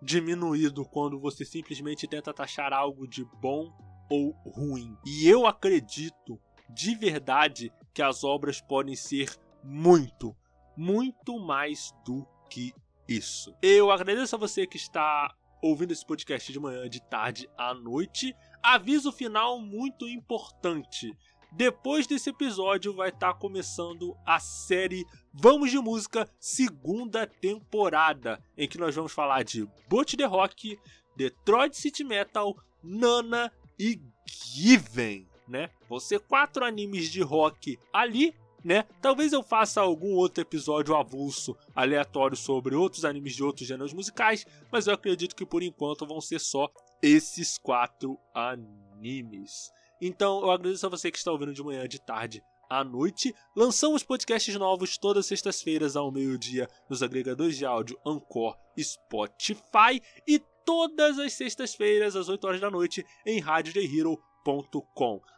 diminuído 0.00 0.84
quando 0.84 1.18
você 1.18 1.44
simplesmente 1.44 2.06
tenta 2.06 2.32
taxar 2.32 2.72
algo 2.72 3.06
de 3.06 3.24
bom 3.40 3.72
ou 4.08 4.30
ruim. 4.46 4.96
E 5.04 5.28
eu 5.28 5.46
acredito 5.46 6.40
de 6.70 6.94
verdade 6.94 7.72
que 7.92 8.02
as 8.02 8.24
obras 8.24 8.60
podem 8.60 8.94
ser 8.94 9.36
muito, 9.62 10.36
muito 10.76 11.38
mais 11.38 11.92
do 12.04 12.26
que 12.48 12.72
isso. 13.08 13.54
Eu 13.62 13.90
agradeço 13.90 14.36
a 14.36 14.38
você 14.38 14.66
que 14.66 14.76
está 14.76 15.34
ouvindo 15.62 15.92
esse 15.92 16.04
podcast 16.04 16.52
de 16.52 16.60
manhã, 16.60 16.88
de 16.88 17.00
tarde 17.00 17.48
à 17.56 17.74
noite. 17.74 18.34
Aviso 18.62 19.12
final 19.12 19.60
muito 19.60 20.08
importante. 20.08 21.12
Depois 21.52 22.06
desse 22.06 22.30
episódio 22.30 22.94
vai 22.94 23.08
estar 23.08 23.32
tá 23.32 23.38
começando 23.38 24.16
a 24.26 24.38
série 24.38 25.06
Vamos 25.32 25.70
de 25.70 25.78
Música 25.78 26.28
segunda 26.38 27.26
temporada, 27.26 28.42
em 28.56 28.68
que 28.68 28.78
nós 28.78 28.94
vamos 28.94 29.12
falar 29.12 29.44
de 29.44 29.66
Boot 29.88 30.16
the 30.16 30.24
Rock, 30.24 30.78
Detroit 31.16 31.74
City 31.74 32.04
Metal, 32.04 32.54
Nana 32.82 33.50
e 33.78 34.00
Given, 34.26 35.26
né? 35.46 35.70
Ser 36.00 36.20
quatro 36.20 36.64
animes 36.64 37.10
de 37.10 37.22
rock 37.22 37.78
ali 37.92 38.34
né? 38.64 38.84
Talvez 39.00 39.32
eu 39.32 39.42
faça 39.42 39.80
algum 39.80 40.14
outro 40.14 40.42
episódio 40.42 40.96
avulso, 40.96 41.56
aleatório 41.74 42.36
sobre 42.36 42.74
outros 42.74 43.04
animes 43.04 43.34
de 43.34 43.42
outros 43.42 43.66
gêneros 43.66 43.92
musicais, 43.92 44.44
mas 44.70 44.86
eu 44.86 44.94
acredito 44.94 45.34
que 45.34 45.46
por 45.46 45.62
enquanto 45.62 46.06
vão 46.06 46.20
ser 46.20 46.40
só 46.40 46.68
esses 47.02 47.58
quatro 47.58 48.18
animes. 48.34 49.70
Então 50.00 50.40
eu 50.42 50.50
agradeço 50.50 50.86
a 50.86 50.90
você 50.90 51.10
que 51.10 51.18
está 51.18 51.32
ouvindo 51.32 51.52
de 51.52 51.62
manhã, 51.62 51.86
de 51.88 52.00
tarde, 52.00 52.42
à 52.68 52.84
noite. 52.84 53.34
Lançamos 53.56 54.02
podcasts 54.02 54.54
novos 54.56 54.98
todas 54.98 55.24
as 55.24 55.26
sextas-feiras 55.26 55.96
ao 55.96 56.12
meio-dia 56.12 56.68
nos 56.88 57.02
agregadores 57.02 57.56
de 57.56 57.64
áudio 57.64 57.98
Anchor 58.06 58.56
Spotify 58.78 60.00
e 60.26 60.40
todas 60.64 61.18
as 61.18 61.32
sextas-feiras 61.32 62.14
às 62.14 62.28
8 62.28 62.46
horas 62.46 62.60
da 62.60 62.70
noite 62.70 63.04
em 63.24 63.40
Rádio 63.40 63.72
The 63.72 63.80
Hero 63.80 64.20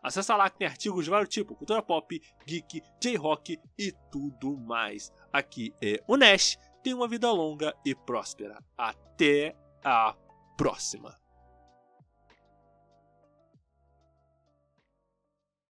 Acesse 0.02 0.32
lá 0.32 0.48
que 0.48 0.58
tem 0.58 0.68
artigos 0.68 1.04
de 1.04 1.10
vários 1.10 1.28
tipos, 1.28 1.56
cultura 1.56 1.82
pop, 1.82 2.20
geek, 2.46 2.82
J-rock 3.00 3.58
e 3.78 3.92
tudo 4.10 4.56
mais. 4.56 5.12
Aqui 5.32 5.74
é 5.82 6.02
o 6.06 6.16
Nash, 6.16 6.56
tem 6.82 6.94
uma 6.94 7.08
vida 7.08 7.30
longa 7.30 7.74
e 7.84 7.94
próspera. 7.94 8.62
Até 8.76 9.56
a 9.84 10.14
próxima. 10.56 11.18